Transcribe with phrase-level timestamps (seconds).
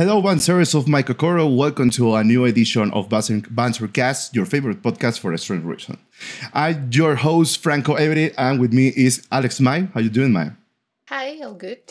[0.00, 1.46] Hello, Banzers of my Kokoro.
[1.46, 5.98] Welcome to a new edition of Banzercast, your favorite podcast for a strange reason.
[6.54, 9.88] I'm your host, Franco Avery, and with me is Alex Mai.
[9.92, 10.52] How you doing, Mai?
[11.10, 11.82] Hi, all good.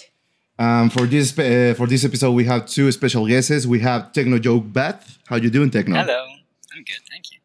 [0.57, 3.67] Um, for this uh, for this episode, we have two special guests.
[3.67, 5.19] We have Techno Joke Beth.
[5.27, 5.95] How you doing, Techno?
[5.95, 6.25] Hello,
[6.73, 7.37] I'm good, thank you.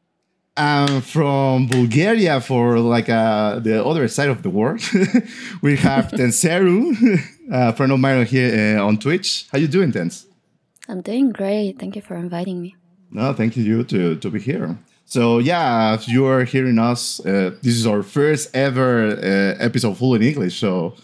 [0.57, 4.81] Um, from Bulgaria, for like uh, the other side of the world,
[5.61, 7.21] we have Tenseru,
[7.53, 9.47] a friend of mine here uh, on Twitch.
[9.53, 10.25] How you doing, Tens?
[10.89, 11.79] I'm doing great.
[11.79, 12.77] Thank you for inviting me.
[13.11, 14.79] No, thank you to to be here.
[15.07, 19.97] So yeah, if you are hearing us, uh, this is our first ever uh, episode
[19.97, 20.59] full in English.
[20.59, 20.95] So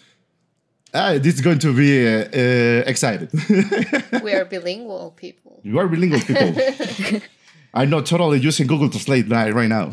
[0.93, 3.31] uh, this is going to be uh, uh, excited.
[4.23, 5.61] we are bilingual people.
[5.63, 7.21] You are bilingual people.
[7.73, 9.87] I'm not totally using Google to Translate right now.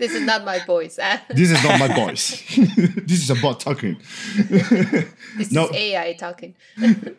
[0.00, 0.98] this is not my voice.
[1.28, 2.42] this is not my voice.
[3.06, 3.98] this is a bot talking.
[5.36, 5.66] this no.
[5.68, 6.54] is AI talking.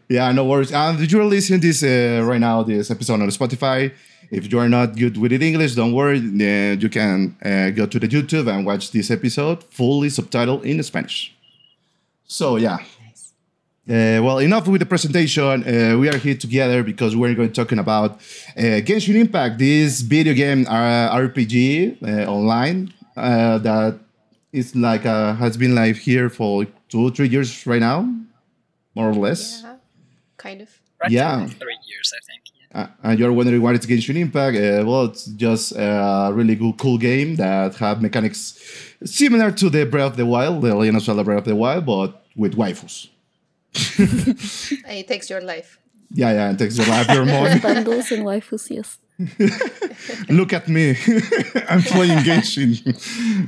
[0.09, 0.71] yeah, no worries.
[0.71, 3.91] And if you're listening this uh, right now, this episode on Spotify,
[4.31, 6.17] if you are not good with it English, don't worry.
[6.17, 10.81] Uh, you can uh, go to the YouTube and watch this episode fully subtitled in
[10.81, 11.35] Spanish.
[12.25, 12.79] So yeah,
[13.87, 15.63] uh, well, enough with the presentation.
[15.63, 18.13] Uh, we are here together because we're going to talking about
[18.57, 23.99] uh, Genshin Impact, this video game uh, RPG uh, online uh, that
[24.51, 28.11] is like has been like here for two three years right now,
[28.95, 29.61] more or less.
[29.61, 29.75] Yeah,
[30.37, 30.69] kind of.
[30.99, 32.41] Right yeah, three years I think.
[32.73, 34.57] Uh, and you're wondering what is Genshin Impact?
[34.57, 38.59] Uh, well, it's just a really good, cool game that have mechanics
[39.05, 41.85] similar to the Breath of the Wild, the Legend of Zelda Breath of the Wild,
[41.85, 43.09] but with waifus.
[44.89, 45.79] it takes your life.
[46.11, 47.59] Yeah, yeah, it takes your life, your money.
[47.69, 48.97] Bundles and waifus, yes.
[50.29, 50.89] Look at me,
[51.69, 52.83] I'm playing Genshin.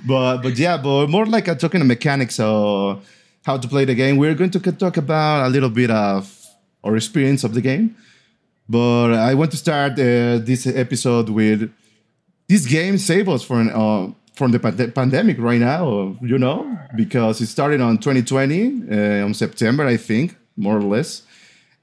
[0.07, 3.05] but but yeah, but more like a talking mechanics of
[3.43, 4.17] how to play the game.
[4.17, 6.33] We're going to talk about a little bit of
[6.83, 7.95] our experience of the game.
[8.69, 11.71] But I want to start uh, this episode with
[12.47, 17.41] this game saved us from uh, from the pand- pandemic right now, you know, because
[17.41, 21.23] it started on 2020 uh, on September, I think, more or less.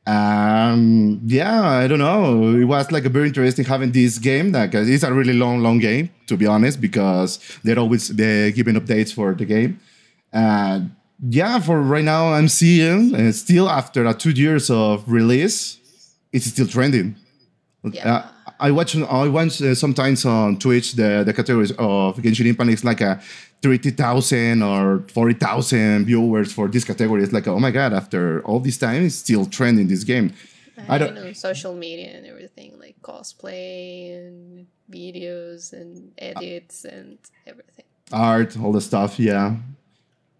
[0.07, 2.55] Um, yeah, I don't know.
[2.55, 4.53] It was like a very interesting having this game.
[4.53, 8.77] Like it's a really long, long game to be honest, because they're always they're giving
[8.77, 9.81] updates for the game.
[10.33, 10.95] And
[11.29, 15.79] yeah, for right now, I'm seeing uh, still after uh, two years of release,
[16.33, 17.17] it's still trending.
[17.83, 18.15] Yeah.
[18.15, 18.29] Uh,
[18.61, 22.85] I watch I watch uh, sometimes on Twitch the, the categories of Genshin Impact is
[22.85, 23.21] like a
[23.63, 27.23] thirty thousand or forty thousand viewers for this category.
[27.23, 27.93] It's like oh my god!
[27.93, 30.33] After all this time, it's still trending this game.
[30.89, 37.19] I, I don't know social media and everything like cosplay and videos and edits and
[37.47, 37.85] everything.
[38.13, 39.19] Art, all the stuff.
[39.19, 39.57] Yeah.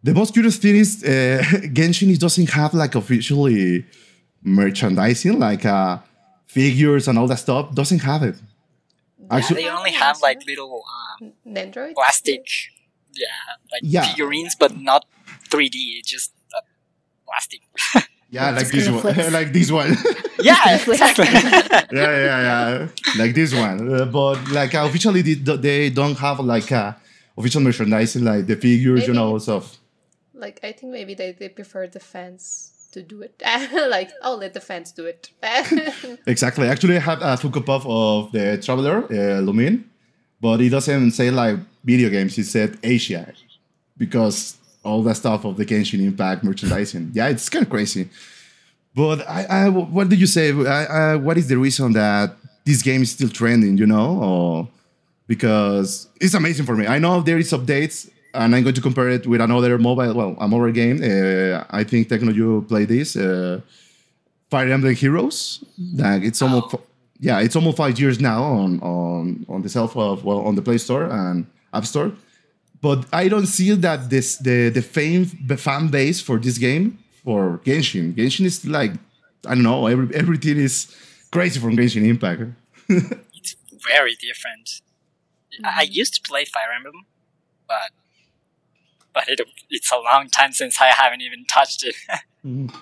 [0.03, 1.09] The most curious thing is uh,
[1.73, 3.87] Genshin doesn't have like officially
[4.43, 5.99] merchandising like uh,
[6.55, 8.37] figures and all that stuff doesn't have it.
[9.31, 11.95] Actually they only have like little um, Nendroids?
[11.95, 12.45] plastic.
[13.13, 13.27] Yeah
[13.73, 14.05] like yeah.
[14.09, 15.05] figurines but not
[15.51, 16.61] 3d just uh,
[17.27, 17.61] plastic.
[18.31, 19.33] Yeah like this one.
[19.39, 19.91] like this one.
[20.43, 21.27] Yeah exactly.
[21.99, 22.89] Yeah yeah yeah.
[23.17, 23.79] Like this one.
[23.95, 26.97] Uh, but like officially they, they don't have like a
[27.39, 29.79] official merchandising like the figures maybe, you know stuff.
[30.35, 33.43] Like i think maybe they, they prefer the fans to do it.
[33.91, 35.31] like, I'll let the fans do it.
[36.27, 36.67] exactly.
[36.67, 39.77] Actually, I have a Pop of the Traveler, uh,
[40.41, 42.39] but it doesn't say like video games.
[42.39, 43.33] It said Asia
[43.97, 47.13] because all that stuff of the Genshin Impact merchandising.
[47.15, 48.09] yeah, it's kind of crazy.
[48.95, 50.53] But I, I, what did you say?
[50.53, 53.77] I, I, what is the reason that this game is still trending?
[53.77, 54.69] You know, or
[55.27, 56.87] because it's amazing for me.
[56.87, 60.37] I know there is updates and I'm going to compare it with another mobile, well,
[60.39, 61.01] a mobile game.
[61.03, 63.61] Uh, I think Techno, you play this, uh,
[64.51, 65.65] Fire Emblem Heroes.
[65.95, 66.75] Like it's almost,
[67.19, 70.63] yeah, it's almost five years now on on on the self of well on the
[70.63, 72.13] Play Store and App Store.
[72.81, 76.99] But I don't see that this the the fame the fan base for this game
[77.25, 78.15] for Genshin.
[78.15, 78.93] Genshin is like
[79.47, 80.95] I don't know, every, everything is
[81.31, 82.43] crazy from Genshin Impact.
[82.89, 83.57] it's
[83.93, 84.83] very different.
[85.65, 87.07] I used to play Fire Emblem,
[87.69, 87.91] but
[89.15, 89.41] but it,
[89.71, 91.95] it's a long time since I haven't even touched it.
[92.47, 92.75] mm.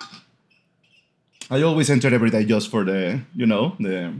[1.50, 4.14] I always enter every day just for the, you know, the,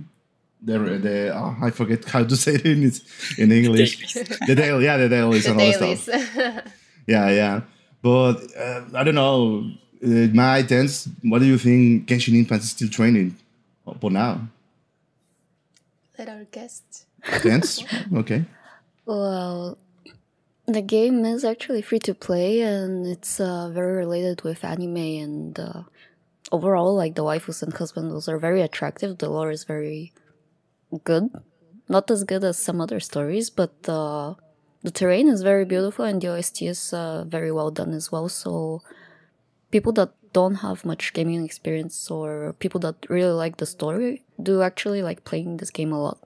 [0.63, 2.93] the, the oh, I forget how to say it in,
[3.39, 4.13] in English.
[4.47, 6.73] the daily, yeah, the dailies the and all that stuff.
[7.07, 7.61] yeah, yeah.
[8.03, 9.71] But uh, I don't know.
[10.05, 13.37] Uh, my tense, what do you think Genshin Impact is still training
[14.01, 14.49] for now?
[16.19, 17.07] Let our guest.
[17.25, 17.85] Tens?
[18.15, 18.45] okay.
[19.07, 19.79] Well,
[20.67, 25.59] the game is actually free to play and it's uh, very related with anime and
[25.59, 25.83] uh,
[26.53, 29.19] overall, like the waifus and husbands are very attractive.
[29.19, 30.13] The lore is very
[31.05, 31.31] good,
[31.89, 34.35] not as good as some other stories, but uh,
[34.83, 38.29] the terrain is very beautiful and the OST is uh, very well done as well.
[38.29, 38.83] So
[39.71, 44.63] people that don't have much gaming experience or people that really like the story do
[44.63, 46.19] actually like playing this game a lot.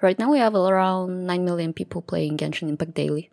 [0.00, 3.30] Right now we have around 9 million people playing Genshin Impact daily.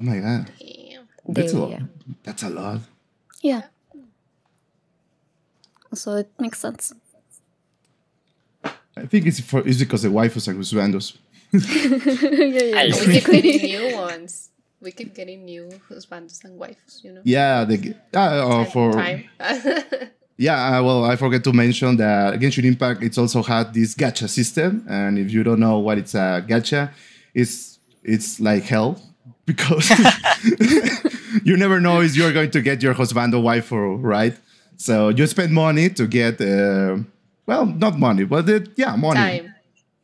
[0.00, 1.08] Oh my god, Damn.
[1.28, 1.70] that's a lot.
[1.70, 1.80] yeah.
[2.24, 2.80] That's a lot.
[3.42, 3.62] Yeah.
[5.94, 6.92] So it makes sense.
[8.96, 11.16] I think it's for it's because the waifus are husbandos.
[11.52, 12.78] yeah, yeah.
[12.80, 14.50] I- We keep getting new ones.
[14.80, 17.20] We keep getting new husbandos and wives, you know.
[17.24, 19.24] Yeah, the uh, uh, for time.
[20.40, 24.28] Yeah, uh, well, I forget to mention that Genshin Impact it's also had this gacha
[24.28, 26.92] system, and if you don't know what it's a gacha,
[27.34, 29.02] it's it's like hell
[29.48, 29.86] because
[31.48, 34.34] you never know if you're going to get your husband or wife or right.
[34.76, 36.98] So you spend money to get, uh,
[37.46, 39.18] well, not money, but uh, yeah, money.
[39.40, 39.54] time.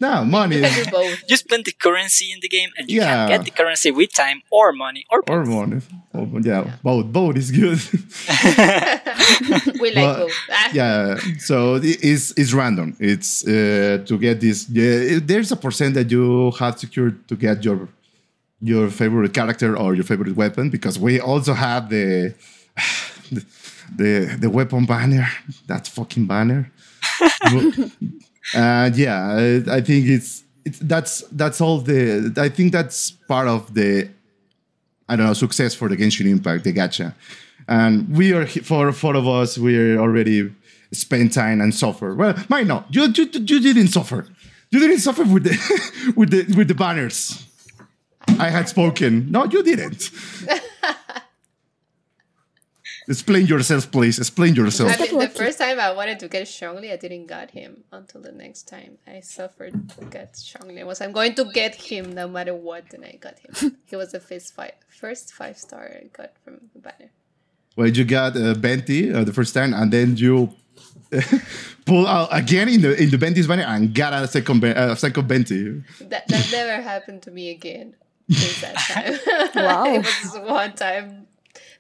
[0.01, 1.23] No, money You both.
[1.29, 3.15] You spend the currency in the game, and you Yeah.
[3.15, 5.31] can get the currency with time or money or both.
[5.37, 5.55] or both.
[5.55, 5.81] money.
[6.13, 7.07] Oh, yeah, both.
[7.13, 7.79] Both is good.
[9.81, 10.33] We like Well, both.
[10.51, 15.95] Ah, yeah so it's it's random it's uh, to get this yeah, there's a percent
[15.95, 17.89] that you have secured to get your
[18.65, 22.35] your favorite character or your favorite weapon because we also have the
[23.31, 23.45] the
[23.97, 25.29] the, the weapon banner
[25.67, 26.73] that fucking banner
[27.45, 27.93] and
[28.55, 29.21] uh, yeah
[29.69, 34.09] I, I think it's it's that's that's all the i think that's part of the
[35.09, 37.15] I don't know, success for the Genshin Impact, the gacha.
[37.69, 40.53] And we are, for four of us, we already
[40.93, 42.15] spent time and suffer.
[42.15, 44.27] Well, mine no, you, you, you didn't suffer.
[44.71, 47.44] You didn't suffer with the, with the, with the banners.
[48.39, 49.31] I had spoken.
[49.31, 50.11] No, you didn't.
[53.07, 54.19] Explain yourself, please.
[54.19, 54.93] Explain yourself.
[54.99, 58.23] I mean, the first time I wanted to get Zhongli, I didn't got him until
[58.23, 60.81] the next time I suffered to get Zhongli.
[60.81, 63.77] I was I'm going to get him no matter what, and I got him.
[63.85, 67.11] he was the first five, first five star I got from the banner.
[67.77, 70.55] Well, you got uh, Venti uh, the first time, and then you
[71.85, 74.95] pull out again in the in the Venti's banner and got a second ben- uh,
[74.95, 75.83] second Venti.
[76.01, 79.19] That that never happened to me again since that time.
[79.65, 79.85] Wow.
[79.87, 81.27] it was one time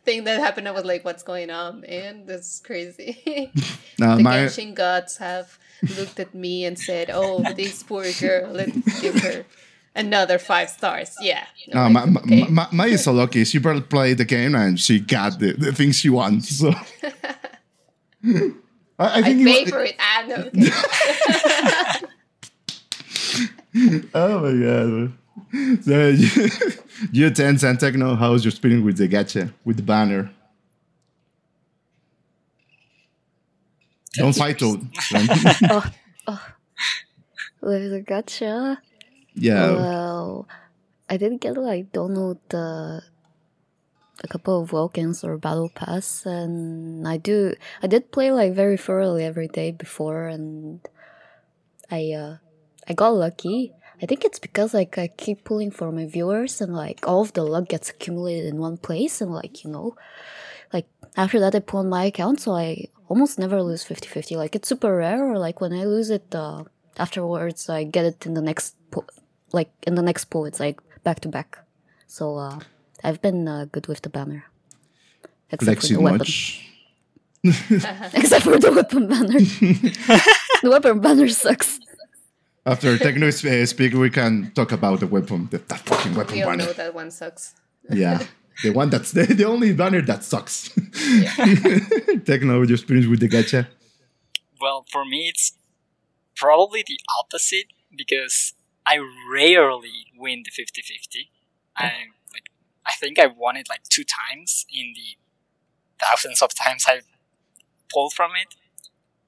[0.05, 0.69] thing that happened.
[0.69, 1.81] I was like, "What's going on?
[1.82, 3.50] This is crazy."
[3.99, 5.58] Now, the my Genshin gods have
[5.99, 8.52] looked at me and said, "Oh, this poor girl.
[8.52, 9.44] Let's give her
[9.96, 11.44] another five stars." Yeah.
[11.73, 12.44] No, I'm my, okay.
[12.49, 13.44] my, my, is so lucky.
[13.44, 16.58] She played the game and she got the, the things she wants.
[16.58, 17.35] So I,
[18.99, 19.96] I I think it pay was- for it.
[19.99, 20.37] Ah, no.
[20.37, 20.70] Okay.
[24.14, 25.12] Oh my god!
[25.83, 26.51] So you,
[27.12, 28.15] you ten and techno.
[28.17, 30.31] How's your experience with the gacha with the banner?
[34.15, 34.81] Don't fight Toad.
[37.61, 38.77] With the gacha,
[39.35, 39.71] yeah.
[39.73, 40.47] well,
[41.09, 43.03] I did get like download the
[44.23, 48.77] a couple of welcomes or battle pass, and I do I did play like very
[48.77, 50.81] thoroughly every day before, and
[51.91, 52.37] I uh
[52.87, 53.73] I got lucky.
[54.02, 57.32] I think it's because like I keep pulling for my viewers, and like all of
[57.32, 59.96] the luck gets accumulated in one place, and like you know,
[60.73, 60.87] like
[61.17, 64.37] after that I pull on my account, so I almost never lose 50-50.
[64.37, 66.65] Like it's super rare, or like when I lose it uh,
[66.98, 69.06] afterwards, I get it in the next pull.
[69.53, 71.58] Like in the next pull, it's like back to back.
[72.06, 72.60] So uh,
[73.03, 74.44] I've been uh, good with the banner,
[75.51, 76.19] except for the weapon.
[76.19, 76.70] much.
[77.44, 79.39] Except for the weapon banner.
[80.63, 81.79] the weapon banner sucks.
[82.67, 86.43] After techno uh, speak, we can talk about the weapon, the, that fucking weapon we
[86.43, 86.65] all banner.
[86.65, 87.55] know that one sucks.
[87.91, 88.23] Yeah,
[88.63, 90.71] the one that's the, the only banner that sucks.
[90.97, 91.35] Yeah.
[92.25, 93.67] techno, your experience with the gacha?
[94.61, 95.53] Well, for me, it's
[96.37, 98.55] probably the opposite because
[98.87, 98.99] I
[99.31, 101.31] rarely win the 50 50.
[101.77, 101.85] I
[102.33, 102.44] like,
[102.87, 105.19] I think I won it like two times in the
[106.03, 107.06] thousands of times I've
[107.93, 108.55] pulled from it.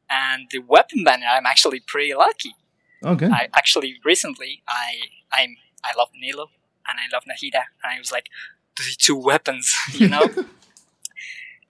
[0.08, 2.54] And the weapon banner, I'm actually pretty lucky.
[3.04, 3.26] Okay.
[3.26, 4.96] I actually recently, I
[5.32, 6.48] I'm I love Nilou
[6.88, 8.28] and I love Nahida, and I was like,
[8.76, 10.22] the two weapons, you know.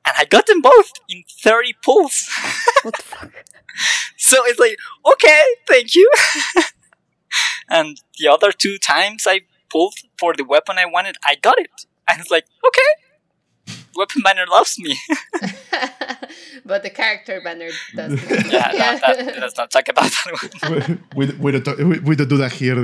[0.06, 2.30] and I got them both in 30 pulls.
[2.82, 3.32] What the fuck?
[4.18, 4.78] So it's like,
[5.12, 6.10] okay, thank you.
[7.68, 11.70] and the other two times I pulled for the weapon I wanted, I got it.
[12.08, 14.98] And it's like, okay, weapon banner loves me.
[16.64, 18.12] But the character banner does.
[18.30, 21.04] yeah, That, that, let's not talk about that one.
[21.16, 22.76] we, we, don't, talk- we, we don't do that here.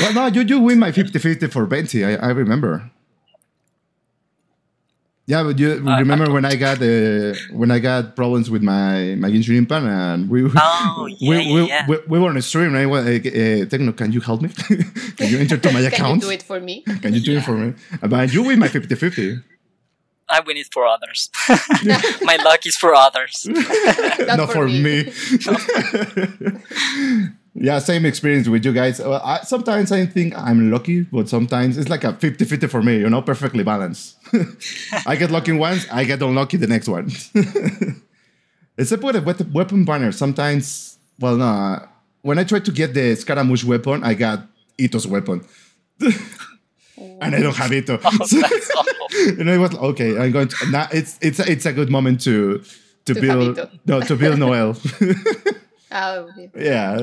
[0.00, 2.04] well, no, you, you win my 50 50 for Venti.
[2.04, 2.90] I, I remember.
[5.26, 9.14] Yeah, but you I remember when I got uh, when I got problems with my
[9.14, 11.86] my Genshin Impact and we Oh, we, yeah, we, yeah.
[11.86, 14.42] we, we were on a stream and I was like, uh, Techno, can you help
[14.42, 14.48] me?
[14.48, 15.92] can you enter to my account?
[15.94, 16.82] Can you do it for me?
[16.82, 17.74] Can you do it for me?
[18.02, 19.44] But you win my 50-50.
[20.30, 21.30] I win it for others.
[22.22, 23.46] My luck is for others.
[23.48, 25.04] Not, for for me.
[25.04, 25.12] me.
[27.54, 29.00] yeah, same experience with you guys.
[29.00, 32.82] Uh, I, sometimes I think I'm lucky, but sometimes it's like a 50 50 for
[32.82, 34.16] me, you know, perfectly balanced.
[35.06, 37.10] I get lucky once, I get unlucky the next one.
[38.78, 41.86] Except with a wet- weapon banner, sometimes, well, no, uh,
[42.22, 44.46] when I tried to get the Scaramouche weapon, I got
[44.78, 45.44] Itto's weapon.
[47.20, 47.98] And I don't have Itto.
[48.04, 49.38] Oh, that's awful.
[49.40, 50.70] and I was like, okay, I'm going to.
[50.70, 52.62] Now it's it's it's a good moment to
[53.06, 54.76] to, To build no to build Noelle.
[55.92, 57.00] Oh, yeah,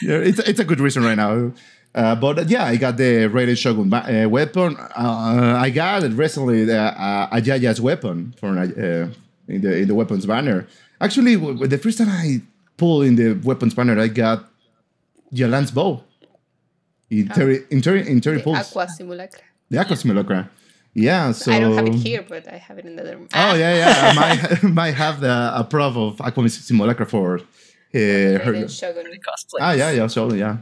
[0.00, 1.52] yeah, it's it's a good reason right now.
[1.94, 4.74] Uh, but uh, yeah, I got the Raiden Shogun uh, weapon.
[4.78, 8.64] Uh, I got it recently the uh, Ajaya's weapon for uh,
[9.48, 10.66] in the in the weapons banner.
[10.98, 12.40] Actually, the first time I
[12.78, 14.48] pulled in the weapons banner, I got
[15.30, 16.02] Yelan's bow
[17.10, 18.70] in Terry in Terry in Terry Pulse.
[18.70, 19.42] Aqua Simulacra.
[19.72, 20.50] The Aqua Simulacra.
[20.92, 23.28] Yeah, so I don't have it here, but I have it in the other room.
[23.34, 24.10] Oh yeah, yeah.
[24.10, 27.40] I might, might have the a proof of Aqua Simulacra for uh,
[27.94, 28.52] her.
[28.52, 29.06] Raiden Shogun.
[29.26, 29.60] Cosplay.
[29.62, 30.58] Ah, yeah, yeah, so yeah.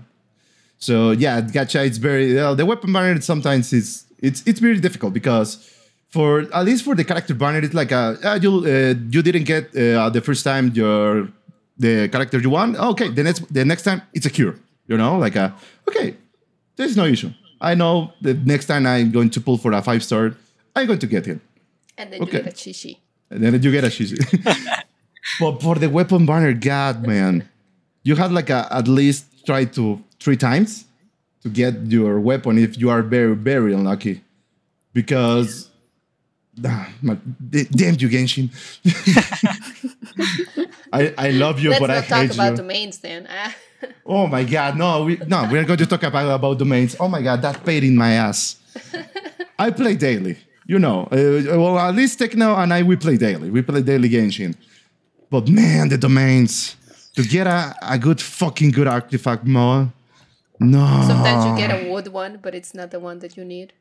[0.79, 1.85] So yeah, gacha.
[1.85, 3.21] It's very uh, the weapon banner.
[3.21, 5.49] Sometimes is it's it's very difficult because
[6.11, 9.45] for at least for the character banner, it's like a uh, you uh, you didn't
[9.45, 11.29] get uh, the first time your
[11.76, 12.76] the character you want.
[12.76, 14.55] Okay, the next the next time it's a cure.
[14.87, 15.52] You know, like a
[15.88, 16.14] okay,
[16.76, 17.33] there's no issue.
[17.61, 20.35] I know the next time I'm going to pull for a five star,
[20.75, 21.40] I'm going to get him.
[21.99, 22.38] And then Okay.
[22.38, 22.97] you get a Qiqi.
[23.31, 24.83] And then you get a Qiqi.
[25.40, 27.49] but for the weapon banner, God, man,
[28.02, 30.85] you have like a, at least try to three times
[31.43, 34.23] to get your weapon if you are very, very unlucky.
[34.93, 35.69] Because,
[36.64, 38.49] ah, man, d- damn you, Genshin.
[40.93, 42.57] I, I love you, Let's but I not talk hate about you.
[42.57, 43.29] domains then.
[44.05, 46.97] Oh my god, no, we no, we're going to talk about about domains.
[46.99, 48.57] Oh my god, that pain in my ass.
[49.59, 51.03] I play daily, you know.
[51.13, 53.51] Uh, well, at least Techno and I we play daily.
[53.51, 54.55] We play daily Genshin.
[55.31, 56.77] But man, the domains
[57.15, 59.93] to get a, a good fucking good artifact more.
[60.59, 61.05] No.
[61.07, 63.73] Sometimes you get a wood one, but it's not the one that you need.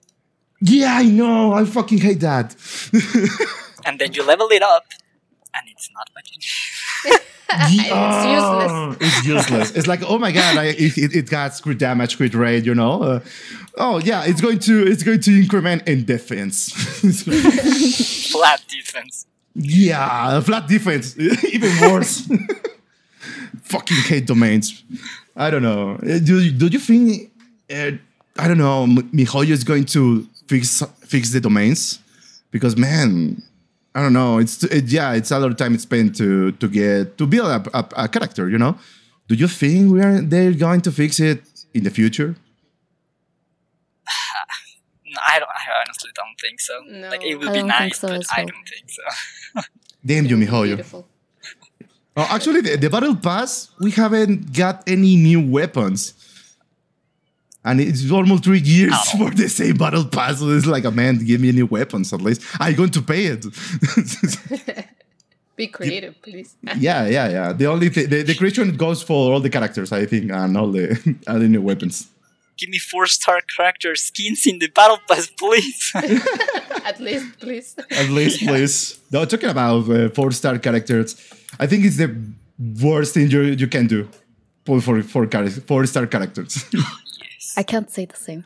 [0.62, 1.54] Yeah, I know.
[1.54, 2.56] I fucking hate that.
[3.86, 4.86] And then you level it up,
[5.54, 6.46] and it's not what you need.
[7.06, 7.18] Yeah,
[8.92, 8.98] useless.
[9.02, 9.72] It's useless.
[9.76, 12.76] it's like, oh my god, I, it, it, it got crit damage, crit rate, you
[12.76, 13.02] know.
[13.04, 13.20] Uh,
[13.78, 16.72] oh yeah, it's going to it's going to increment in defense.
[18.32, 19.26] Flat defense.
[19.56, 21.18] yeah, flat defense,
[21.54, 22.30] even worse.
[23.64, 24.84] Fucking hate domains.
[25.36, 25.94] I don't know.
[25.96, 27.32] Uh, Do do you think?
[27.72, 27.92] Uh,
[28.38, 28.84] I don't know.
[28.84, 32.00] M- Mihoyo is going to fix fix the domains
[32.52, 33.42] because man,
[34.00, 34.38] I don't know.
[34.38, 37.48] It's it, yeah, it's a lot of time it's spent to to get to build
[37.48, 38.50] a, a, a character.
[38.50, 38.78] You know.
[39.28, 42.36] Do you think we are they're going to fix it in the future?
[45.34, 45.50] I don't.
[45.50, 46.76] I honestly don't think so.
[46.88, 47.10] No.
[47.10, 49.04] Like it would be nice, so but as I don't think so.
[50.06, 50.78] Damn you, Mihoyo.
[50.78, 51.06] Beautiful.
[52.16, 56.14] Oh, actually, the, the battle pass we haven't got any new weapons,
[57.66, 59.18] and it's almost three years Oh.
[59.30, 60.40] for the same battle pass.
[60.40, 62.42] So it's like, a man, give me new weapons at least.
[62.60, 63.46] I'm going to pay it.
[65.56, 66.56] Be creative, please.
[66.78, 67.54] yeah, yeah, yeah.
[67.54, 70.72] The only thing, the, the creation goes for all the characters, I think, and all
[70.72, 70.86] the
[71.28, 72.08] all the new weapons.
[72.58, 75.92] Give me four star character skins in the battle pass, please.
[76.86, 77.76] At least, please.
[77.92, 79.00] At least, please.
[79.12, 81.16] No, talking about uh, four star characters,
[81.60, 82.10] I think it's the
[82.82, 84.08] worst thing you you can do.
[84.66, 85.28] Pull for four
[85.68, 86.64] four star characters.
[87.58, 88.44] I can't say the same.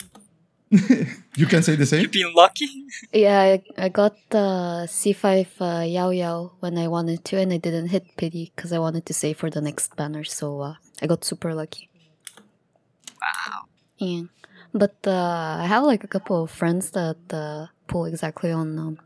[1.35, 2.01] you can say the same.
[2.01, 2.67] You've been lucky.
[3.11, 7.57] Yeah, I, I got the C5 uh, Yao Yao when I wanted to, and I
[7.57, 10.23] didn't hit pity because I wanted to save for the next banner.
[10.23, 11.89] So uh, I got super lucky.
[13.21, 13.65] Wow.
[13.97, 14.23] Yeah,
[14.73, 18.99] but uh, I have like a couple of friends that uh, pull exactly on um,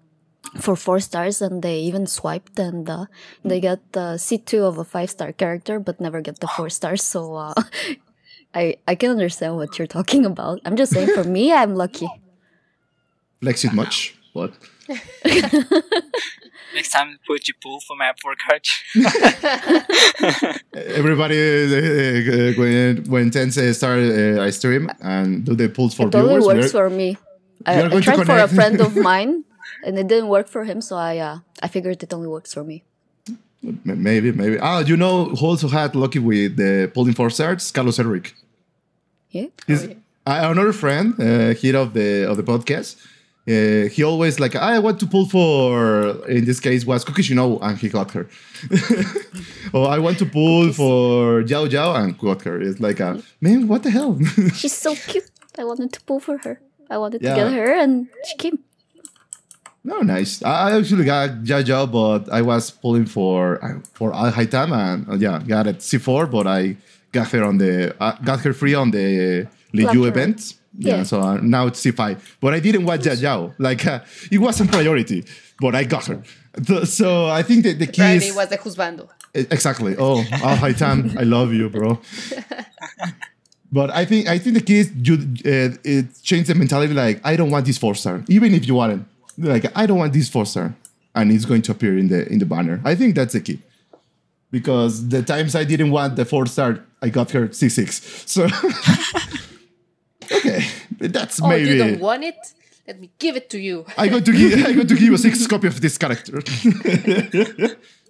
[0.56, 3.06] for four stars, and they even swiped and uh,
[3.44, 6.70] they get the C two of a five star character, but never get the four
[6.70, 7.04] stars.
[7.04, 7.54] So uh,
[8.54, 10.60] I I can understand what you're talking about.
[10.66, 12.08] I'm just saying, for me, I'm lucky.
[13.42, 14.16] Flex it much.
[14.34, 14.54] What?
[16.76, 18.62] Next time, put you pull for my four card.
[20.74, 25.96] Everybody, uh, uh, when when Tens uh, start uh, I stream and do the pulls
[25.96, 27.18] for It totally viewers, works we're- for me.
[27.66, 29.44] I, are I tried for a friend of mine,
[29.84, 30.80] and it didn't work for him.
[30.82, 32.84] So I uh, I figured it only works for me.
[33.62, 34.60] Maybe, maybe.
[34.60, 37.72] Ah, you know who also had lucky with the pulling for starts?
[37.72, 38.32] Carlos Enrique.
[39.32, 39.48] Yeah.
[39.66, 39.96] He's Oh,
[40.34, 40.52] yeah.
[40.52, 42.96] another friend uh, here of the of the podcast.
[43.50, 47.78] Uh, he always like I want to pull for in this case was Kukishino and
[47.78, 48.28] he got her.
[49.74, 52.62] or I want to pull for Jiao Jiao and got her.
[52.62, 54.20] It's like a man, what the hell?
[54.54, 55.30] She's so cute.
[55.58, 56.60] I wanted to pull for her.
[56.90, 57.36] I wanted Yeah.
[57.36, 58.60] to get her, and she came.
[59.90, 60.32] No, nice.
[60.44, 63.40] I actually got Jiao, but I was pulling for
[63.98, 66.62] for Alhaitham and uh, yeah, got it C4, but I
[67.16, 67.74] got her on the
[68.06, 69.08] uh, got her free on the
[69.78, 70.40] Liyue event.
[70.78, 71.04] Yeah, Yeah.
[71.04, 72.06] so uh, now it's C5.
[72.44, 73.40] But I didn't watch Jiao.
[73.68, 74.00] Like, uh,
[74.36, 75.20] it wasn't priority,
[75.64, 76.20] but I got her.
[76.86, 77.08] So
[77.40, 78.36] I think that the key is.
[78.36, 79.04] was the husbando.
[79.34, 79.94] Exactly.
[80.06, 80.18] Oh,
[80.50, 81.90] Alhaitham, I love you, bro.
[83.72, 86.94] But I think I think the key is you uh, it changed the mentality.
[86.94, 89.00] Like I don't want this four star, even if you want it.
[89.38, 90.74] Like I don't want this four star,
[91.16, 92.82] and it's going to appear in the in the banner.
[92.84, 93.60] I think that's the key.
[94.50, 98.02] Because the times I didn't want the four star, I got her six six.
[98.26, 98.46] So
[100.32, 100.66] okay,
[101.00, 101.70] that's Oh, maybe.
[101.70, 102.36] you don't want it?
[102.88, 103.86] Let me give it to you.
[103.98, 106.40] I got to give I'm going to give you a six copy of this character.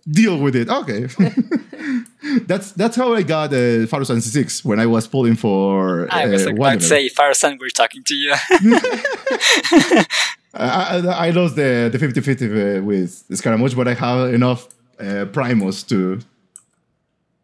[0.10, 0.70] Deal with it.
[0.70, 1.08] Okay.
[2.46, 6.08] that's that's how I got uh, Final Fantasy six when I was pulling for.
[6.14, 6.80] I was uh, about Wanderer.
[6.80, 8.34] to say, Faruzan, we're talking to you.
[10.58, 14.68] I, I, I lost the the 50 50 uh, with Scaramouche, but I have enough
[15.00, 16.20] uh, Primos to.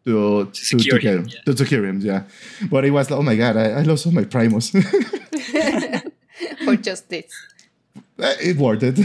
[0.06, 1.40] To, to, secure get him, him, yeah.
[1.46, 2.24] to secure him, yeah.
[2.70, 4.70] But it was like, oh my god, I, I lost all my primos.
[6.64, 7.32] For just this.
[7.96, 8.98] Uh, it worth it.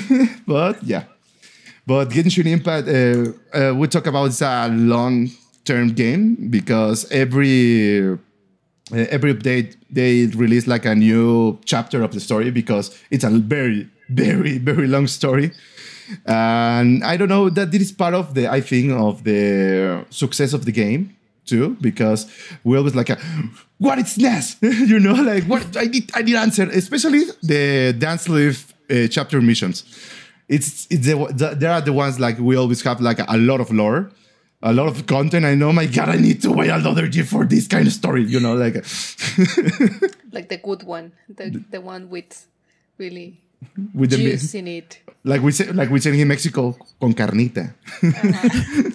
[0.46, 1.04] but yeah.
[1.88, 5.30] But Genshin Impact, uh, uh, we talk about it's a long
[5.64, 8.18] term game because every uh,
[8.92, 13.88] every update they release like a new chapter of the story because it's a very
[14.10, 15.52] very very long story.
[16.26, 20.54] And i don't know that this is part of the i think of the success
[20.54, 21.16] of the game
[21.46, 22.26] too because
[22.64, 23.18] we always like a,
[23.78, 24.58] what is next?
[24.92, 26.64] You know like what i need i need answer.
[26.64, 29.84] Especially the dance live uh, chapter missions.
[30.48, 33.60] It's it's the, the they are the ones like we always have like a, lot
[33.62, 34.12] of lore
[34.62, 37.46] a lot of content i know my god i need to wait another year for
[37.46, 38.76] this kind of story you know like
[40.32, 41.12] Like the good one.
[41.28, 42.46] The, the one with
[43.00, 43.42] really
[43.94, 45.00] with the juice in it.
[45.24, 47.74] like we say like we say in mexico con carnita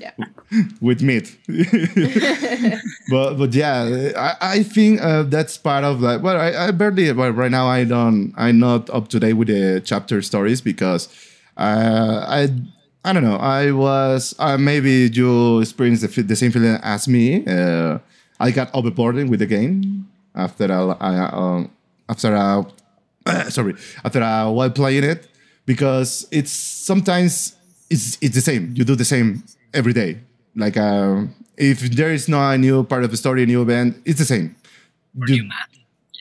[0.00, 0.12] Yeah.
[0.80, 1.36] with meat.
[3.10, 6.22] but but yeah, I, I think uh, that's part of like.
[6.22, 7.10] Well, I, I barely.
[7.12, 8.32] Well, right now I don't.
[8.36, 11.08] I'm not up to date with the chapter stories because
[11.56, 12.48] uh, I
[13.04, 13.36] I don't know.
[13.36, 17.44] I was uh, maybe you experienced the, the same feeling as me.
[17.46, 17.98] Uh,
[18.40, 21.70] I got overboarded with the game after a, I, um,
[22.08, 22.64] after a
[23.50, 25.28] sorry after a while playing it
[25.66, 27.56] because it's sometimes
[27.90, 28.72] it's it's the same.
[28.74, 30.18] You do the same every day.
[30.56, 31.24] Like uh,
[31.56, 34.24] if there is no a new part of the story, a new event, it's the
[34.24, 34.56] same.
[35.26, 35.68] You- new map.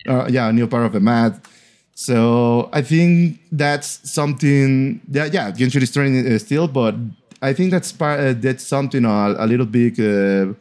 [0.08, 1.48] uh, yeah, a new part of the map.
[1.96, 5.02] So I think that's something.
[5.10, 6.96] Yeah, yeah, Genshin is training uh, still, but
[7.42, 8.20] I think that's part.
[8.20, 10.54] Uh, that's something a, a little big uh,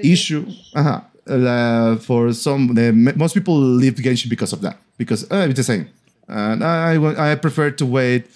[0.00, 1.00] issue uh-huh.
[1.26, 2.74] uh, for some.
[2.74, 4.78] The, most people leave Genshin because of that.
[4.96, 5.90] Because uh, it's the same,
[6.28, 8.26] and I I prefer to wait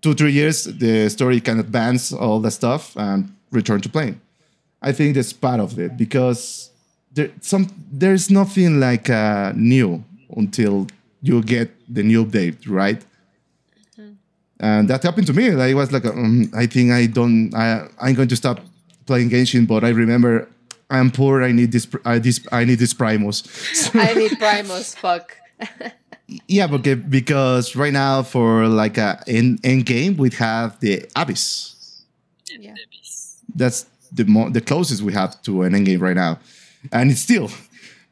[0.00, 0.64] two three years.
[0.64, 4.20] The story can advance all the stuff and return to playing.
[4.80, 6.70] I think that's part of it because
[7.12, 10.04] there some there's nothing like uh, new
[10.36, 10.86] until
[11.24, 13.02] you get the new update, right?
[14.60, 15.48] And that happened to me.
[15.48, 17.52] It was like, um, I think I don't.
[17.54, 18.60] I I'm going to stop
[19.06, 20.48] playing Genshin, but I remember
[20.90, 21.42] I'm poor.
[21.42, 21.88] I need this.
[22.04, 22.46] I this.
[22.52, 23.36] I need this Primos.
[24.08, 25.36] I need Primos, fuck.
[26.46, 31.04] yeah, but okay, because right now for like a end, end game we have the
[31.16, 31.72] Abyss.
[32.56, 32.74] Yeah.
[33.54, 36.38] that's the mo- the closest we have to an end game right now,
[36.92, 37.50] and it's still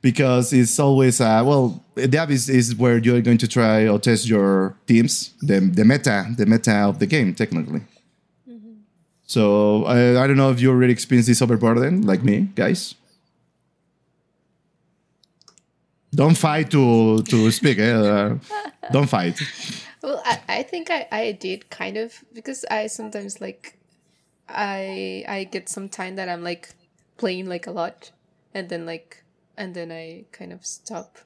[0.03, 4.29] because it's always uh, well the abyss is where you're going to try or test
[4.29, 7.83] your teams the the meta the meta of the game technically.
[9.25, 12.97] So I, I don't know if you already experienced this overburden like me, guys.
[16.15, 17.79] Don't fight to to speak.
[17.79, 17.91] Eh?
[17.91, 18.37] Uh,
[18.93, 19.41] don't fight.
[20.03, 23.79] Well, I, I think I, I did kind of because I sometimes like
[24.51, 26.75] I I get some time that I'm like
[27.17, 28.11] playing like a lot
[28.53, 29.22] and then like
[29.57, 31.19] and then I kind of stop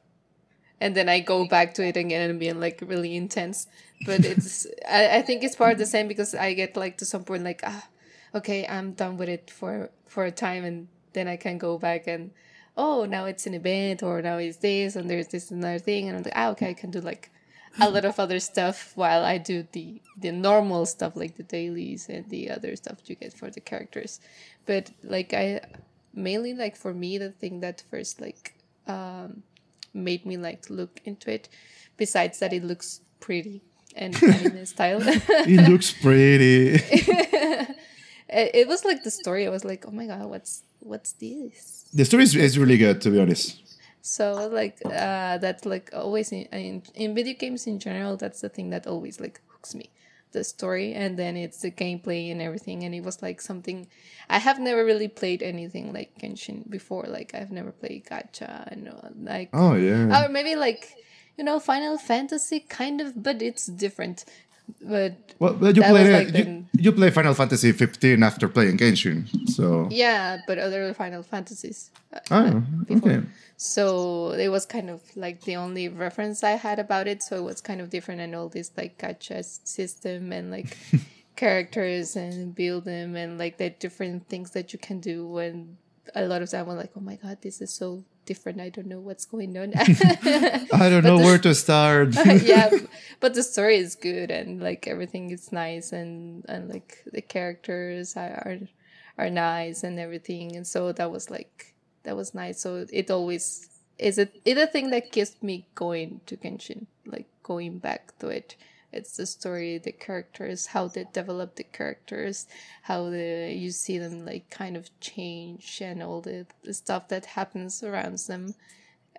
[0.81, 3.67] and then I go back to it again and being like really intense.
[4.05, 7.05] But it's I, I think it's part of the same because I get like to
[7.05, 7.89] some point like ah
[8.35, 12.07] okay I'm done with it for for a time and then I can go back
[12.07, 12.31] and
[12.77, 16.19] oh now it's an event or now it's this and there's this another thing and
[16.19, 17.31] I'm like ah okay I can do like
[17.81, 22.09] a lot of other stuff while I do the the normal stuff like the dailies
[22.09, 24.21] and the other stuff you get for the characters.
[24.65, 25.61] But like I
[26.17, 28.55] mainly like for me the thing that first like
[28.87, 29.43] um
[29.93, 31.49] made me like look into it
[31.97, 33.63] besides that it looks pretty
[33.97, 35.01] and anime style.
[35.03, 36.75] It looks pretty.
[36.75, 37.77] it,
[38.29, 39.47] it was like the story.
[39.47, 41.89] I was like, oh my god, what's what's this?
[41.93, 43.63] the story is, is really good, to be honest.
[44.03, 48.17] So like uh, that's like always in, in in video games in general.
[48.17, 49.91] That's the thing that always like hooks me,
[50.33, 52.85] the story, and then it's the gameplay and everything.
[52.85, 53.87] And it was like something
[54.29, 57.05] I have never really played anything like Genshin before.
[57.09, 58.91] Like I've never played Gacha and
[59.25, 60.25] like Oh, yeah.
[60.25, 60.95] or maybe like
[61.37, 64.25] you know Final Fantasy kind of, but it's different.
[64.83, 68.79] But Well, but you play like you, the- you play Final Fantasy 15 after playing
[68.79, 71.91] Genshin, so yeah, but other Final Fantasies.
[72.13, 73.11] uh, oh, before.
[73.13, 73.27] okay.
[73.57, 77.23] So it was kind of like the only reference I had about it.
[77.23, 80.77] So it was kind of different and all this like gacha system and like
[81.37, 85.39] characters and build them and like the different things that you can do.
[85.39, 85.77] And
[86.15, 88.61] a lot of time I'm like, oh my god, this is so different.
[88.61, 89.73] I don't know what's going on.
[89.77, 92.15] I don't know the- where to start.
[92.43, 92.71] yeah,
[93.21, 98.17] but the story is good and like everything is nice and and like the characters
[98.17, 98.59] are
[99.19, 100.57] are, nice and everything.
[100.57, 102.61] And so that was like that was nice.
[102.61, 107.79] So it always is it's a thing that keeps me going to Genshin, like going
[107.79, 108.57] back to it.
[108.97, 112.47] It's the story, the characters, how they develop the characters,
[112.83, 117.27] how the you see them like kind of change, and all the, the stuff that
[117.27, 118.55] happens around them.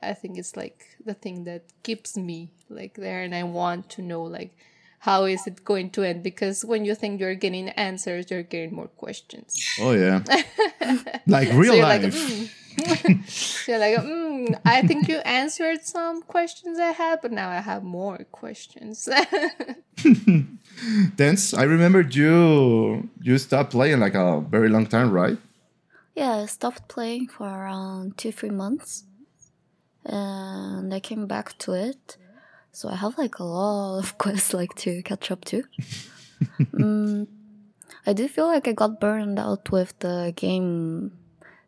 [0.02, 4.02] I think it's like the thing that keeps me like there, and I want to
[4.02, 4.56] know like
[5.00, 8.74] how is it going to end because when you think you're getting answers, you're getting
[8.74, 9.56] more questions.
[9.80, 10.24] Oh yeah,
[11.28, 12.14] like real so you're like, life.
[12.16, 13.30] mm.
[13.30, 14.27] so you're like, mm,
[14.66, 19.08] I think you answered some questions I had, but now I have more questions.
[21.16, 21.54] Dance.
[21.54, 25.38] I remember you you stopped playing like a very long time, right?
[26.16, 29.04] Yeah, I stopped playing for around two, three months.
[30.04, 32.18] And I came back to it.
[32.72, 35.64] So I have like a lot of quests like to catch up to.
[36.60, 37.28] mm,
[38.06, 41.12] I do feel like I got burned out with the game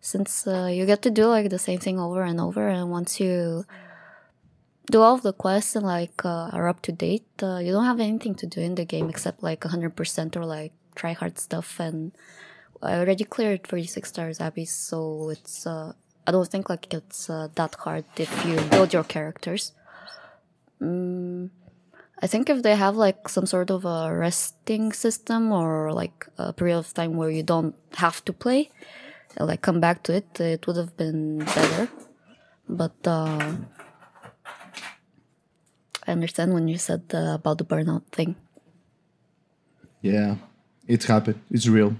[0.01, 3.19] since uh, you get to do like the same thing over and over and once
[3.19, 3.65] you
[4.91, 7.85] do all of the quests and like uh, are up to date, uh, you don't
[7.85, 11.79] have anything to do in the game except like 100% or like try hard stuff
[11.79, 12.11] and
[12.81, 15.93] I already cleared 36 stars Abyss, so it's uh
[16.25, 19.73] I don't think like it's uh, that hard if you build your characters.
[20.79, 21.49] Mm,
[22.21, 26.53] I think if they have like some sort of a resting system or like a
[26.53, 28.69] period of time where you don't have to play,
[29.39, 31.87] like come back to it, it would have been better.
[32.67, 33.55] But uh,
[36.07, 38.35] I understand when you said uh, about the burnout thing.
[40.01, 40.35] Yeah,
[40.87, 41.41] it's happened.
[41.51, 41.95] It's real.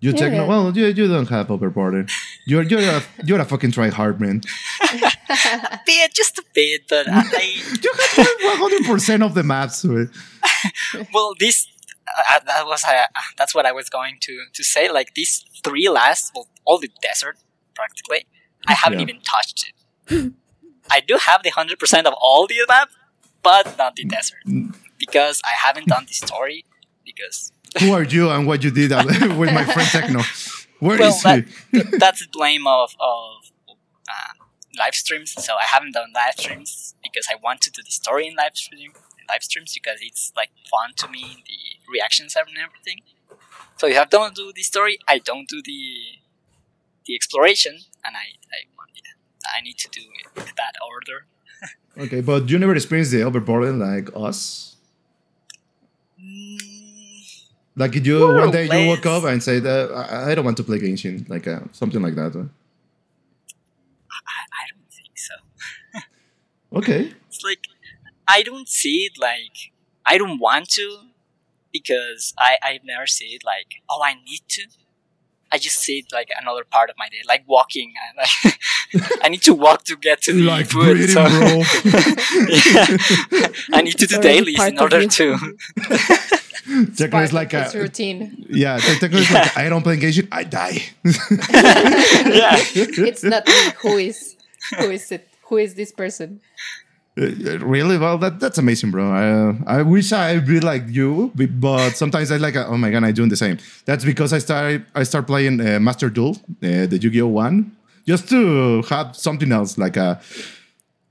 [0.00, 0.16] You Yeah.
[0.18, 0.46] techno.
[0.46, 2.10] Well, you, you don't have overboarding.
[2.46, 4.42] You're you're a you're a fucking try hard man.
[5.28, 7.22] A bit, just a bit, but I,
[7.82, 9.84] You have one hundred percent of the maps.
[11.14, 11.66] well, this
[12.06, 14.88] uh, that was uh, that's what I was going to to say.
[14.90, 17.36] Like these three last, well, all the desert
[17.74, 18.26] practically,
[18.66, 19.04] I haven't Yeah.
[19.08, 20.32] even touched it.
[20.90, 22.90] I do have the hundred percent of all the map,
[23.42, 24.44] but not the desert
[24.98, 26.64] because I haven't done the story.
[27.04, 28.90] Because Who are you and what you did
[29.40, 30.20] with my friend Techno?
[30.80, 31.82] Where is well, that, he?
[31.82, 33.50] th- that's the blame of of
[34.08, 34.32] uh,
[34.78, 35.32] live streams.
[35.32, 38.56] So I haven't done live streams because I want to do the story in live
[38.56, 38.92] stream
[39.28, 43.00] live streams because it's like fun to me, the reactions and everything.
[43.76, 45.82] So if I don't do the story, I don't do the
[47.06, 51.26] the exploration, and I I I need to do it in that order.
[51.98, 54.76] Okay, but you never experienced the overboarding like us.
[56.20, 56.58] Mm,
[57.76, 60.56] Like you More one day you woke up and said, uh, I, "I don't want
[60.58, 62.34] to play Genshin," like uh, something like that.
[62.36, 62.44] uh.
[64.10, 65.34] I, I don't think so.
[66.78, 67.12] Okay.
[67.28, 67.60] It's like
[68.28, 69.72] I don't see it like
[70.04, 70.98] I don't want to
[71.72, 74.62] because I I've never see it like oh I need to.
[75.56, 77.90] I just see it like another part of my day, like walking.
[78.04, 78.34] And like
[79.24, 80.96] I need to walk to get to the Like food.
[80.96, 81.22] breathing, so-
[82.66, 82.86] yeah.
[83.76, 85.26] I need to do already dailies in order to.
[86.96, 88.44] Techno is like of its a, routine.
[88.50, 88.76] yeah.
[89.00, 90.76] Techno is like I don't play Genshin, I die.
[91.04, 92.56] yeah.
[93.10, 93.54] It's not me.
[93.82, 94.36] Who is?
[94.78, 95.28] Who is it?
[95.48, 96.40] Who is this person?
[97.18, 97.96] Uh, really?
[97.96, 99.10] Well, that that's amazing, bro.
[99.10, 102.90] I uh, I wish I'd be like you, but sometimes I like, uh, oh my
[102.90, 103.56] god, I'm doing the same.
[103.86, 107.72] That's because I start I start playing uh, Master Duel, uh, the Yu-Gi-Oh one,
[108.06, 110.20] just to have something else, like a.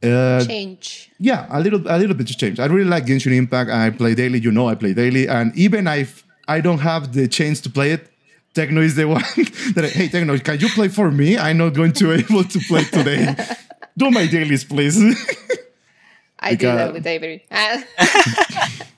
[0.04, 1.10] Uh, Change.
[1.18, 2.60] yeah, a little a little bit of change.
[2.60, 3.72] I really like Genshin Impact.
[3.72, 4.40] I play daily.
[4.40, 7.92] You know, I play daily, and even if I don't have the chance to play
[7.94, 8.08] it,
[8.54, 9.24] Techno is the one
[9.74, 11.38] that hey Techno, can you play for me?
[11.40, 13.36] I'm not going to be able to play today.
[13.98, 15.02] Do my dailies, please.
[16.46, 17.46] I do that with Avery.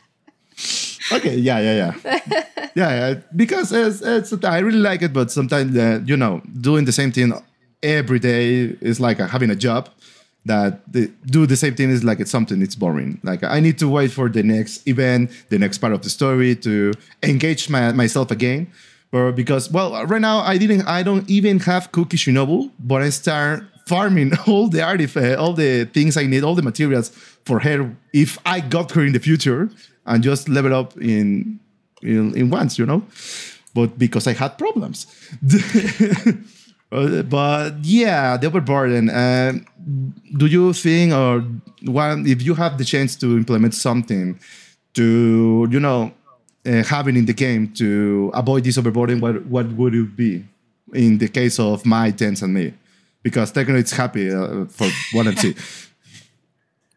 [1.12, 2.19] Okay, yeah, yeah, yeah,
[2.75, 3.13] yeah, yeah.
[3.36, 7.12] Because it's, it's I really like it, but sometimes uh, you know doing the same
[7.12, 7.33] thing
[7.81, 9.89] every day is like uh, having a job.
[10.45, 13.19] That the, do the same thing is like it's something it's boring.
[13.23, 16.55] Like I need to wait for the next event, the next part of the story
[16.57, 18.71] to engage my, myself again.
[19.12, 23.10] Or because well, right now I didn't, I don't even have Kuki Shinobu, but I
[23.10, 27.12] start farming all the artifacts, all the things I need, all the materials
[27.47, 27.95] for her.
[28.13, 29.69] If I got her in the future
[30.05, 31.60] and just level up in
[32.01, 33.03] in, in once, you know.
[33.73, 35.07] But because I had problems.
[36.89, 39.10] Uh, but yeah, the overburden.
[39.10, 39.53] Uh,
[40.38, 41.43] do you think, or
[41.83, 44.39] one, if you have the chance to implement something
[44.93, 46.13] to, you know,
[46.65, 50.45] uh, having in the game to avoid this overburden, what what would it be
[50.93, 52.73] in the case of my tens and me?
[53.21, 55.53] Because technically it's happy uh, for one and two.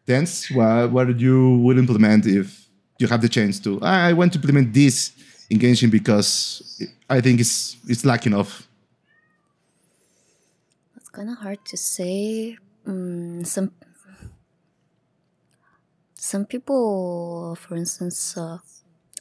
[0.07, 2.67] Tens, what what you would implement if
[2.99, 3.79] you have the chance to?
[3.81, 5.11] I want to implement this
[5.49, 8.67] in Genshin because I think it's it's lacking of
[10.95, 12.57] It's kind of hard to say.
[12.87, 13.71] Mm, some
[16.15, 18.59] some people, for instance, uh,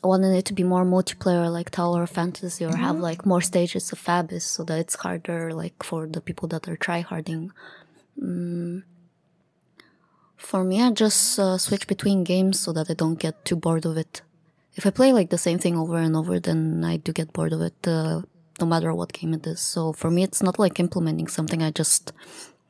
[0.02, 3.92] wanted it to be more multiplayer, like Tower of Fantasy, or have like more stages
[3.92, 7.50] of Abyss, so that it's harder, like for the people that are tryharding.
[8.18, 8.82] Mm.
[10.40, 13.86] For me, I just uh, switch between games so that I don't get too bored
[13.86, 14.22] of it.
[14.74, 17.52] If I play like the same thing over and over, then I do get bored
[17.52, 17.74] of it.
[17.86, 18.22] Uh,
[18.60, 19.60] no matter what game it is.
[19.60, 21.62] So for me, it's not like implementing something.
[21.62, 22.12] I just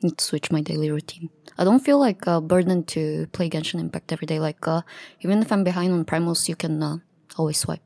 [0.02, 1.30] need to switch my daily routine.
[1.58, 4.38] I don't feel like a burden to play Genshin Impact every day.
[4.38, 4.82] Like uh,
[5.20, 6.96] even if I'm behind on primals, you can uh,
[7.36, 7.82] always swipe.